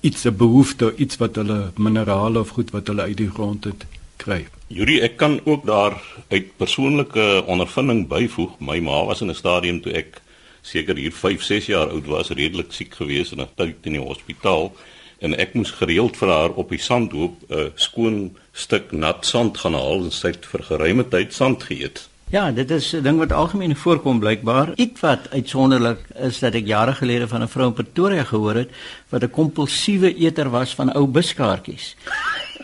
iets 0.00 0.26
'n 0.26 0.36
behoefte, 0.36 0.94
iets 0.96 1.16
wat 1.16 1.36
hulle 1.36 1.72
minerale 1.76 2.40
of 2.40 2.48
goed 2.48 2.70
wat 2.70 2.86
hulle 2.86 3.02
uit 3.02 3.16
die 3.16 3.30
grond 3.30 3.64
het 3.64 3.86
kry. 4.16 4.46
Yuri, 4.66 5.00
ek 5.00 5.16
kan 5.16 5.40
ook 5.44 5.66
daar 5.66 5.96
uit 6.28 6.56
persoonlike 6.56 7.44
ondervinding 7.46 8.08
byvoeg. 8.08 8.50
My 8.60 8.80
ma 8.80 9.04
was 9.04 9.20
in 9.20 9.30
'n 9.30 9.34
stadium 9.34 9.80
toe 9.80 9.92
ek 9.92 10.20
seker 10.68 10.96
hier 11.00 11.12
5, 11.12 11.42
6 11.42 11.66
jaar 11.66 11.92
oud 11.94 12.06
was, 12.06 12.30
redelik 12.30 12.72
siek 12.76 12.94
gewees 12.94 13.32
en 13.32 13.40
'n 13.40 13.48
tyd 13.56 13.86
in 13.90 13.98
die 13.98 14.04
hospitaal 14.04 14.72
en 15.20 15.34
ek 15.34 15.54
moes 15.58 15.72
gereeld 15.74 16.16
vir 16.16 16.30
haar 16.30 16.54
op 16.54 16.70
die 16.70 16.82
sandhoop 16.82 17.34
'n 17.50 17.72
skoon 17.74 18.36
stuk 18.52 18.92
nat 18.92 19.26
sand 19.26 19.58
gaan 19.58 19.74
haal 19.74 20.04
en 20.04 20.10
sy 20.10 20.28
het 20.28 20.46
vir 20.46 20.62
geruime 20.62 21.08
tyd 21.08 21.34
sand 21.34 21.62
geëet. 21.62 22.08
Ja, 22.30 22.50
dit 22.52 22.70
is 22.70 22.92
'n 22.94 23.02
ding 23.02 23.18
wat 23.18 23.32
algemeen 23.32 23.76
voorkom 23.76 24.18
blykbaar. 24.18 24.72
Iets 24.76 25.00
wat 25.00 25.30
uitsonderlik 25.30 25.98
is 26.14 26.38
dat 26.38 26.54
ek 26.54 26.66
jare 26.66 26.92
gelede 26.92 27.28
van 27.28 27.42
'n 27.42 27.48
vrou 27.48 27.66
in 27.66 27.72
Pretoria 27.72 28.24
gehoor 28.24 28.54
het 28.54 28.70
wat 29.08 29.22
'n 29.22 29.30
kompulsiewe 29.30 30.14
eter 30.14 30.50
was 30.50 30.74
van 30.74 30.92
ou 30.92 31.06
buskaartjies. 31.06 31.96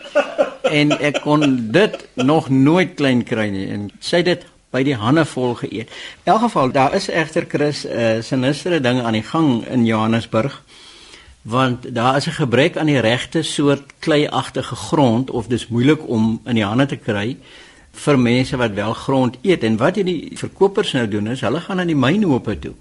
en 0.79 0.91
ek 0.99 1.21
kon 1.21 1.71
dit 1.71 2.07
nog 2.13 2.49
nooit 2.49 2.93
klein 2.93 3.23
kry 3.23 3.49
nie 3.49 3.67
en 3.67 3.89
sy 3.99 4.17
het 4.17 4.25
dit 4.25 4.45
by 4.75 4.83
die 4.83 4.97
hande 4.99 5.23
vol 5.25 5.55
geëet. 5.55 5.93
In 6.25 6.33
elk 6.33 6.47
geval, 6.49 6.71
daar 6.75 6.95
is 6.99 7.07
egter 7.09 7.47
Chris 7.47 7.85
'n 7.85 7.91
uh, 7.91 8.21
sinistere 8.21 8.81
ding 8.81 9.01
aan 9.01 9.15
die 9.15 9.23
gang 9.23 9.63
in 9.67 9.85
Johannesburg 9.85 10.61
want 11.45 11.93
daar 11.93 12.15
is 12.15 12.25
'n 12.25 12.41
gebrek 12.41 12.77
aan 12.77 12.85
die 12.85 12.99
regte 12.99 13.41
soort 13.43 13.93
kleiagtige 13.99 14.75
grond 14.75 15.31
of 15.31 15.47
dis 15.47 15.67
moeilik 15.67 16.07
om 16.07 16.41
in 16.45 16.55
die 16.55 16.65
hande 16.65 16.85
te 16.85 16.95
kry 16.95 17.37
vir 17.91 18.19
mense 18.19 18.57
wat 18.57 18.73
wel 18.73 18.93
grond 18.93 19.37
eet. 19.41 19.63
En 19.63 19.77
wat 19.77 19.95
hierdie 19.95 20.31
verkopers 20.33 20.91
nou 20.91 21.07
doen 21.07 21.27
is 21.27 21.41
hulle 21.41 21.59
gaan 21.59 21.77
na 21.77 21.85
die 21.85 21.95
mynhope 21.95 22.59
toe. 22.59 22.73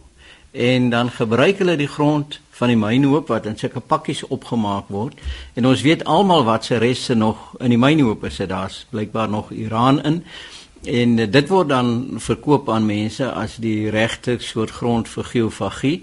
En 0.51 0.91
dan 0.91 1.11
gebruik 1.11 1.59
hulle 1.59 1.77
die 1.77 1.89
grond 1.89 2.41
van 2.51 2.69
die 2.69 2.77
mynhoop 2.77 3.29
wat 3.29 3.47
in 3.47 3.59
sulke 3.59 3.81
pakkies 3.81 4.27
opgemaak 4.27 4.85
word. 4.89 5.15
En 5.55 5.67
ons 5.67 5.83
weet 5.83 6.05
almal 6.05 6.45
wat 6.45 6.65
se 6.65 6.77
reste 6.77 7.15
nog 7.15 7.37
in 7.59 7.69
die 7.69 7.79
mynhope 7.79 8.31
sit. 8.31 8.49
Daar's 8.49 8.87
blykbaar 8.91 9.29
nog 9.29 9.51
Iran 9.51 10.03
in 10.03 10.25
en 10.85 11.17
dit 11.17 11.49
word 11.49 11.69
dan 11.69 12.21
verkoop 12.23 12.69
aan 12.71 12.87
mense 12.87 13.31
as 13.31 13.57
die 13.57 13.91
regte 13.91 14.39
soort 14.39 14.71
grond 14.71 15.09
vir 15.09 15.25
geofagie 15.25 15.97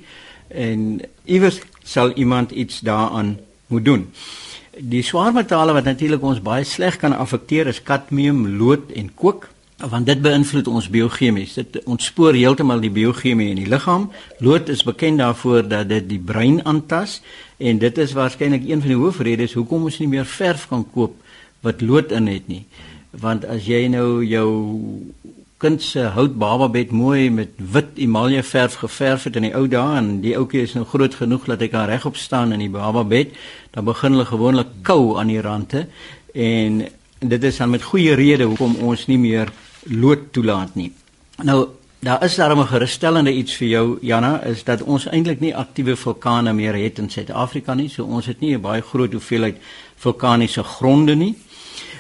en 0.50 1.02
iewers 1.26 1.62
sal 1.84 2.12
iemand 2.14 2.52
iets 2.52 2.80
daaraan 2.80 3.38
moet 3.68 3.86
doen 3.86 4.08
Die 4.72 5.02
swaar 5.04 5.34
metale 5.36 5.74
wat 5.76 5.84
natuurlik 5.84 6.22
ons 6.24 6.40
baie 6.40 6.64
sleg 6.64 6.96
kan 7.02 7.12
affekteer 7.12 7.68
is 7.68 7.82
kadmium, 7.84 8.46
lood 8.58 8.94
en 8.96 9.10
kook 9.16 9.50
want 9.90 10.06
dit 10.06 10.20
beïnvloed 10.22 10.68
ons 10.70 10.88
biochemies. 10.94 11.56
Dit 11.58 11.80
ontspoor 11.90 12.38
heeltemal 12.38 12.84
die 12.84 12.92
biochemie 12.94 13.48
in 13.50 13.58
die 13.58 13.70
liggaam. 13.70 14.12
Lood 14.38 14.70
is 14.70 14.84
bekend 14.86 15.18
daarvoor 15.18 15.66
dat 15.66 15.90
dit 15.90 16.06
die 16.10 16.20
brein 16.22 16.60
aantas 16.70 17.20
en 17.58 17.82
dit 17.82 17.98
is 17.98 18.14
waarskynlik 18.14 18.68
een 18.70 18.84
van 18.84 18.94
die 18.94 19.00
hoofredes 19.02 19.58
hoekom 19.58 19.90
ons 19.90 19.98
nie 20.00 20.10
meer 20.12 20.30
verf 20.30 20.68
kan 20.70 20.86
koop 20.94 21.18
wat 21.66 21.82
lood 21.82 22.14
in 22.14 22.30
het 22.30 22.48
nie. 22.48 22.64
Want 23.12 23.46
as 23.46 23.66
jy 23.68 23.88
nou 23.92 24.24
jou 24.24 24.50
kind 25.62 25.82
se 25.82 26.08
hout 26.16 26.38
bababed 26.42 26.92
mooi 26.92 27.30
met 27.30 27.50
wit 27.74 27.98
emalje 28.02 28.44
verf 28.44 28.80
geverf 28.82 29.28
het 29.28 29.36
in 29.36 29.46
die 29.50 29.54
ou 29.56 29.68
dae 29.70 29.98
en 30.00 30.22
die 30.24 30.34
ouetjie 30.38 30.64
is 30.66 30.74
nou 30.74 30.86
groot 30.90 31.14
genoeg 31.20 31.46
dat 31.52 31.62
hy 31.62 31.68
kan 31.70 31.86
regop 31.90 32.18
staan 32.18 32.56
in 32.56 32.64
die 32.64 32.72
bababed, 32.72 33.36
dan 33.76 33.86
begin 33.86 34.16
hulle 34.16 34.26
gewoonlik 34.26 34.72
kou 34.88 35.20
aan 35.22 35.30
die 35.30 35.42
rande 35.42 35.86
en 36.34 36.82
dit 37.20 37.44
is 37.44 37.62
dan 37.62 37.70
met 37.70 37.86
goeie 37.86 38.16
rede 38.18 38.50
hoekom 38.50 38.80
ons 38.82 39.06
nie 39.12 39.20
meer 39.22 39.54
lood 39.86 40.32
toelaat 40.34 40.74
nie. 40.76 40.90
Nou 41.46 41.68
Daar 42.02 42.24
is 42.24 42.36
daar 42.36 42.58
'n 42.58 42.68
gerusstellende 42.68 43.34
iets 43.34 43.56
vir 43.56 43.68
jou 43.68 43.98
Janna 44.02 44.42
is 44.44 44.64
dat 44.64 44.82
ons 44.82 45.06
eintlik 45.06 45.40
nie 45.40 45.56
aktiewe 45.56 45.96
vulkane 45.96 46.54
meer 46.54 46.74
het 46.74 46.98
in 46.98 47.10
Suid-Afrika 47.10 47.74
nie. 47.74 47.90
So 47.90 48.04
ons 48.04 48.26
het 48.26 48.40
nie 48.40 48.56
'n 48.56 48.62
baie 48.62 48.82
groot 48.82 49.12
hoeveelheid 49.12 49.58
vulkaniese 49.96 50.64
gronde 50.64 51.16
nie. 51.16 51.36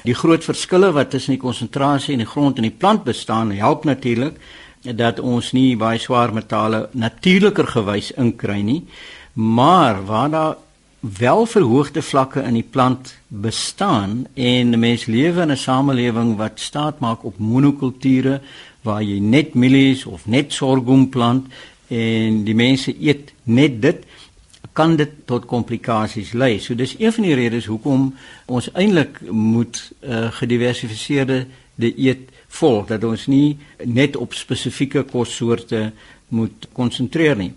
Die 0.01 0.15
groot 0.17 0.43
verskille 0.43 0.89
wat 0.95 1.11
tussen 1.13 1.35
die 1.35 1.41
konsentrasie 1.41 2.15
in 2.15 2.23
die 2.23 2.29
grond 2.29 2.57
en 2.57 2.65
die 2.65 2.73
plant 2.73 3.03
bestaan, 3.05 3.51
help 3.53 3.85
natuurlik 3.85 4.39
dat 4.81 5.19
ons 5.21 5.51
nie 5.53 5.75
baie 5.77 5.99
swaar 6.01 6.33
metale 6.33 6.87
natuurliker 6.97 7.67
gewys 7.69 8.09
inkry 8.17 8.61
nie. 8.65 8.81
Maar 9.33 10.01
waar 10.05 10.29
daar 10.29 10.55
wel 11.01 11.45
verhoogde 11.45 12.01
vlakke 12.01 12.41
in 12.41 12.57
die 12.57 12.65
plant 12.65 13.13
bestaan 13.27 14.25
en 14.33 14.79
mens 14.79 15.05
lewe 15.05 15.41
in 15.41 15.51
'n 15.51 15.57
samelewing 15.57 16.37
wat 16.37 16.59
staat 16.59 16.99
maak 16.99 17.23
op 17.23 17.37
monokulture 17.37 18.41
waar 18.81 19.03
jy 19.03 19.19
net 19.19 19.53
mielies 19.53 20.05
of 20.05 20.25
net 20.25 20.53
sorghum 20.53 21.09
plant 21.09 21.45
en 21.87 22.43
die 22.43 22.55
mense 22.55 22.93
eet 23.01 23.33
net 23.43 23.81
dit 23.81 24.05
kan 24.73 24.95
dit 24.95 25.09
tot 25.25 25.45
komplikasies 25.45 26.31
lei. 26.33 26.59
So 26.59 26.75
dis 26.75 26.95
een 26.99 27.13
van 27.13 27.23
die 27.23 27.35
redes 27.35 27.65
hoekom 27.65 28.13
ons 28.45 28.71
eintlik 28.71 29.21
moet 29.31 29.91
'n 30.01 30.11
uh, 30.11 30.31
gediversifiseerde 30.31 31.45
dieet 31.75 32.29
volg 32.47 32.87
dat 32.87 33.03
ons 33.03 33.27
nie 33.27 33.57
net 33.83 34.15
op 34.15 34.33
spesifieke 34.33 35.03
kossoorte 35.03 35.91
moet 36.27 36.67
konsentreer 36.73 37.35
nie. 37.37 37.53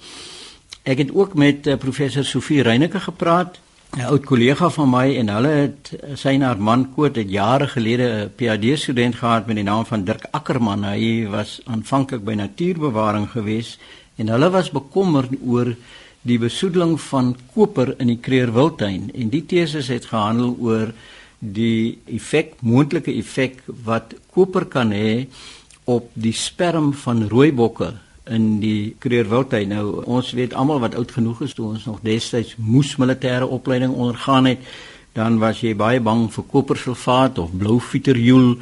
Ek 0.83 0.99
het 0.99 1.15
ook 1.15 1.35
met 1.35 1.67
uh, 1.67 1.77
professor 1.77 2.25
Sofie 2.25 2.63
Reyneke 2.63 3.01
gepraat, 3.01 3.61
'n 3.95 4.01
oud 4.11 4.25
kollega 4.27 4.69
van 4.75 4.91
my 4.91 5.17
en 5.17 5.29
hulle 5.29 5.49
het 5.49 5.93
eh, 5.95 6.17
sy 6.19 6.33
en 6.35 6.43
haar 6.43 6.59
man 6.59 6.81
Koot 6.95 7.15
het 7.17 7.31
jare 7.31 7.69
gelede 7.69 8.07
'n 8.27 8.33
PhD 8.37 8.79
student 8.79 9.15
gehad 9.15 9.47
met 9.47 9.57
die 9.57 9.65
naam 9.65 9.85
van 9.87 10.05
Dirk 10.05 10.27
Ackerman. 10.31 10.85
Hy 10.85 11.29
was 11.31 11.61
aanvanklik 11.65 12.25
by 12.25 12.35
natuurbewaring 12.35 13.31
gewees 13.31 13.79
en 14.17 14.29
hulle 14.29 14.51
was 14.51 14.71
bekommerd 14.71 15.31
oor 15.47 15.77
die 16.25 16.39
besoedeling 16.41 16.97
van 17.11 17.35
koper 17.55 17.95
in 18.01 18.09
die 18.13 18.21
kreerwiltuin 18.21 19.11
en 19.13 19.33
die 19.33 19.45
teses 19.47 19.91
het 19.93 20.09
gehandel 20.13 20.57
oor 20.61 20.95
die 21.39 21.99
effek 22.09 22.57
moontlike 22.65 23.13
effek 23.13 23.61
wat 23.85 24.17
koper 24.33 24.65
kan 24.73 24.95
hê 24.97 25.27
op 25.85 26.09
die 26.17 26.33
sperm 26.33 26.93
van 26.97 27.27
rooibokke 27.29 27.93
in 28.25 28.59
die 28.61 28.95
Kreerwildtuin. 28.99 29.69
Nou 29.75 30.01
ons 30.09 30.33
weet 30.37 30.55
almal 30.57 30.81
wat 30.81 30.97
oud 30.97 31.13
genoeg 31.13 31.43
is 31.45 31.55
toe 31.57 31.69
ons 31.75 31.85
nog 31.89 32.01
destyds 32.05 32.55
moes 32.57 32.95
militêre 33.01 33.49
opleiding 33.49 33.93
ondergaan 33.93 34.49
het, 34.49 34.65
dan 35.15 35.39
was 35.39 35.61
jy 35.63 35.77
baie 35.79 36.01
bang 36.03 36.27
vir 36.35 36.45
kopersulfaat 36.51 37.39
of 37.39 37.53
blou 37.55 37.77
fieterjoel 37.79 38.57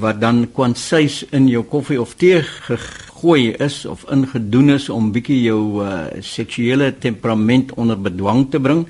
wat 0.00 0.20
dan 0.22 0.46
kwansuis 0.56 1.20
in 1.36 1.50
jou 1.52 1.66
koffie 1.68 2.00
of 2.00 2.14
tee 2.16 2.40
gegooi 2.42 3.52
is 3.60 3.82
of 3.84 4.06
ingedoen 4.12 4.72
is 4.78 4.88
om 4.88 5.10
bietjie 5.12 5.42
jou 5.42 5.84
uh, 5.84 6.06
seksuele 6.24 6.94
temperament 6.96 7.74
onder 7.76 8.00
bedwang 8.00 8.46
te 8.48 8.60
bring. 8.60 8.86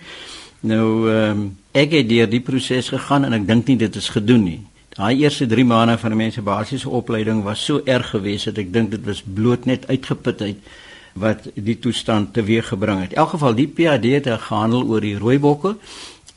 Nou 0.60 0.86
um, 1.10 1.44
ek 1.74 1.96
het 1.98 2.08
deur 2.10 2.30
die 2.30 2.42
proses 2.42 2.90
gegaan 2.94 3.26
en 3.26 3.34
ek 3.34 3.48
dink 3.48 3.66
nie 3.66 3.78
dit 3.82 3.98
is 3.98 4.10
gedoen 4.14 4.44
nie. 4.46 4.60
Daai 4.94 5.18
eerste 5.18 5.46
3 5.50 5.64
maande 5.66 5.98
van 5.98 6.12
'n 6.12 6.16
mens 6.16 6.34
se 6.34 6.42
basiese 6.42 6.90
opleiding 6.90 7.42
was 7.42 7.64
so 7.64 7.80
erg 7.84 8.10
geweest 8.14 8.44
dat 8.44 8.58
ek 8.58 8.72
dink 8.72 8.90
dit 8.90 9.04
was 9.06 9.22
bloot 9.22 9.66
net 9.66 9.88
uitgeputheid 9.88 10.58
wat 11.14 11.50
die 11.54 11.78
toestand 11.78 12.32
teweeggebring 12.32 13.00
het. 13.00 13.12
In 13.12 13.22
elk 13.22 13.34
geval 13.34 13.54
die 13.54 13.66
PhD 13.66 14.04
het 14.18 14.28
gehandel 14.40 14.86
oor 14.86 15.00
die 15.00 15.18
rooibokke 15.18 15.76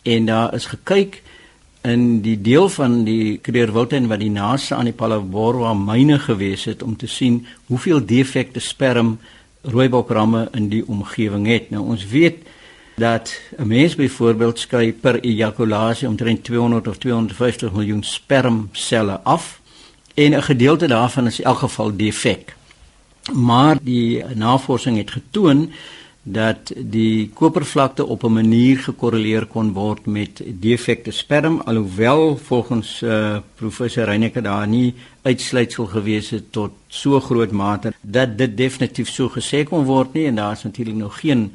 en 0.04 0.26
daar 0.26 0.54
is 0.54 0.66
gekyk 0.66 1.22
in 1.82 2.22
die 2.22 2.38
deel 2.42 2.70
van 2.70 3.04
die 3.04 3.38
Kreerwiltuin 3.42 4.08
wat 4.08 4.22
die 4.22 4.32
naaste 4.32 4.76
aan 4.76 4.90
die 4.90 4.98
Palabora 4.98 5.74
myne 5.74 6.20
gewees 6.20 6.68
het 6.70 6.84
om 6.84 6.96
te 6.96 7.08
sien 7.08 7.46
hoeveel 7.66 8.06
defekte 8.06 8.60
sperm 8.60 9.18
rooibokramme 9.62 10.48
in 10.58 10.70
die 10.70 10.84
omgewing 10.88 11.48
het. 11.48 11.70
Nou 11.70 11.84
ons 11.94 12.06
weet 12.08 12.46
dat 12.98 13.34
'n 13.58 13.68
mens 13.68 13.96
byvoorbeeld 13.96 14.60
skei 14.60 14.94
per 14.94 15.20
ejakulasie 15.20 16.08
omtrent 16.08 16.44
200 16.44 16.88
of 16.88 16.98
250 16.98 17.72
miljoen 17.72 18.04
spermselle 18.04 19.20
af 19.24 19.62
en 20.14 20.34
'n 20.34 20.44
gedeelte 20.44 20.88
daarvan 20.88 21.28
is 21.28 21.40
in 21.40 21.46
elk 21.46 21.58
geval 21.58 21.96
defek. 21.96 22.56
Maar 23.34 23.78
die 23.82 24.24
navorsing 24.36 24.98
het 24.98 25.12
getoon 25.12 25.72
dat 26.24 26.72
die 26.78 27.30
kopervlakte 27.34 28.06
op 28.06 28.24
'n 28.24 28.34
manier 28.34 28.78
gekorreleer 28.78 29.46
kon 29.46 29.74
word 29.74 30.06
met 30.06 30.42
defekte 30.46 31.12
sperm 31.12 31.62
alhoewel 31.66 32.38
volgens 32.38 33.02
uh, 33.02 33.38
professor 33.56 34.04
Reyneke 34.04 34.42
daar 34.42 34.68
nie 34.68 34.94
uitsluitsel 35.22 35.86
gewees 35.86 36.30
het 36.30 36.52
tot 36.52 36.72
so 36.88 37.20
groot 37.20 37.52
mate 37.52 37.94
dat 38.02 38.38
dit 38.38 38.58
definitief 38.58 39.10
so 39.10 39.30
gesê 39.30 39.64
kon 39.64 39.86
word 39.86 40.14
nie. 40.14 40.26
En 40.26 40.36
daar 40.36 40.52
is 40.52 40.64
natuurlik 40.64 40.96
nog 40.96 41.20
geen 41.20 41.52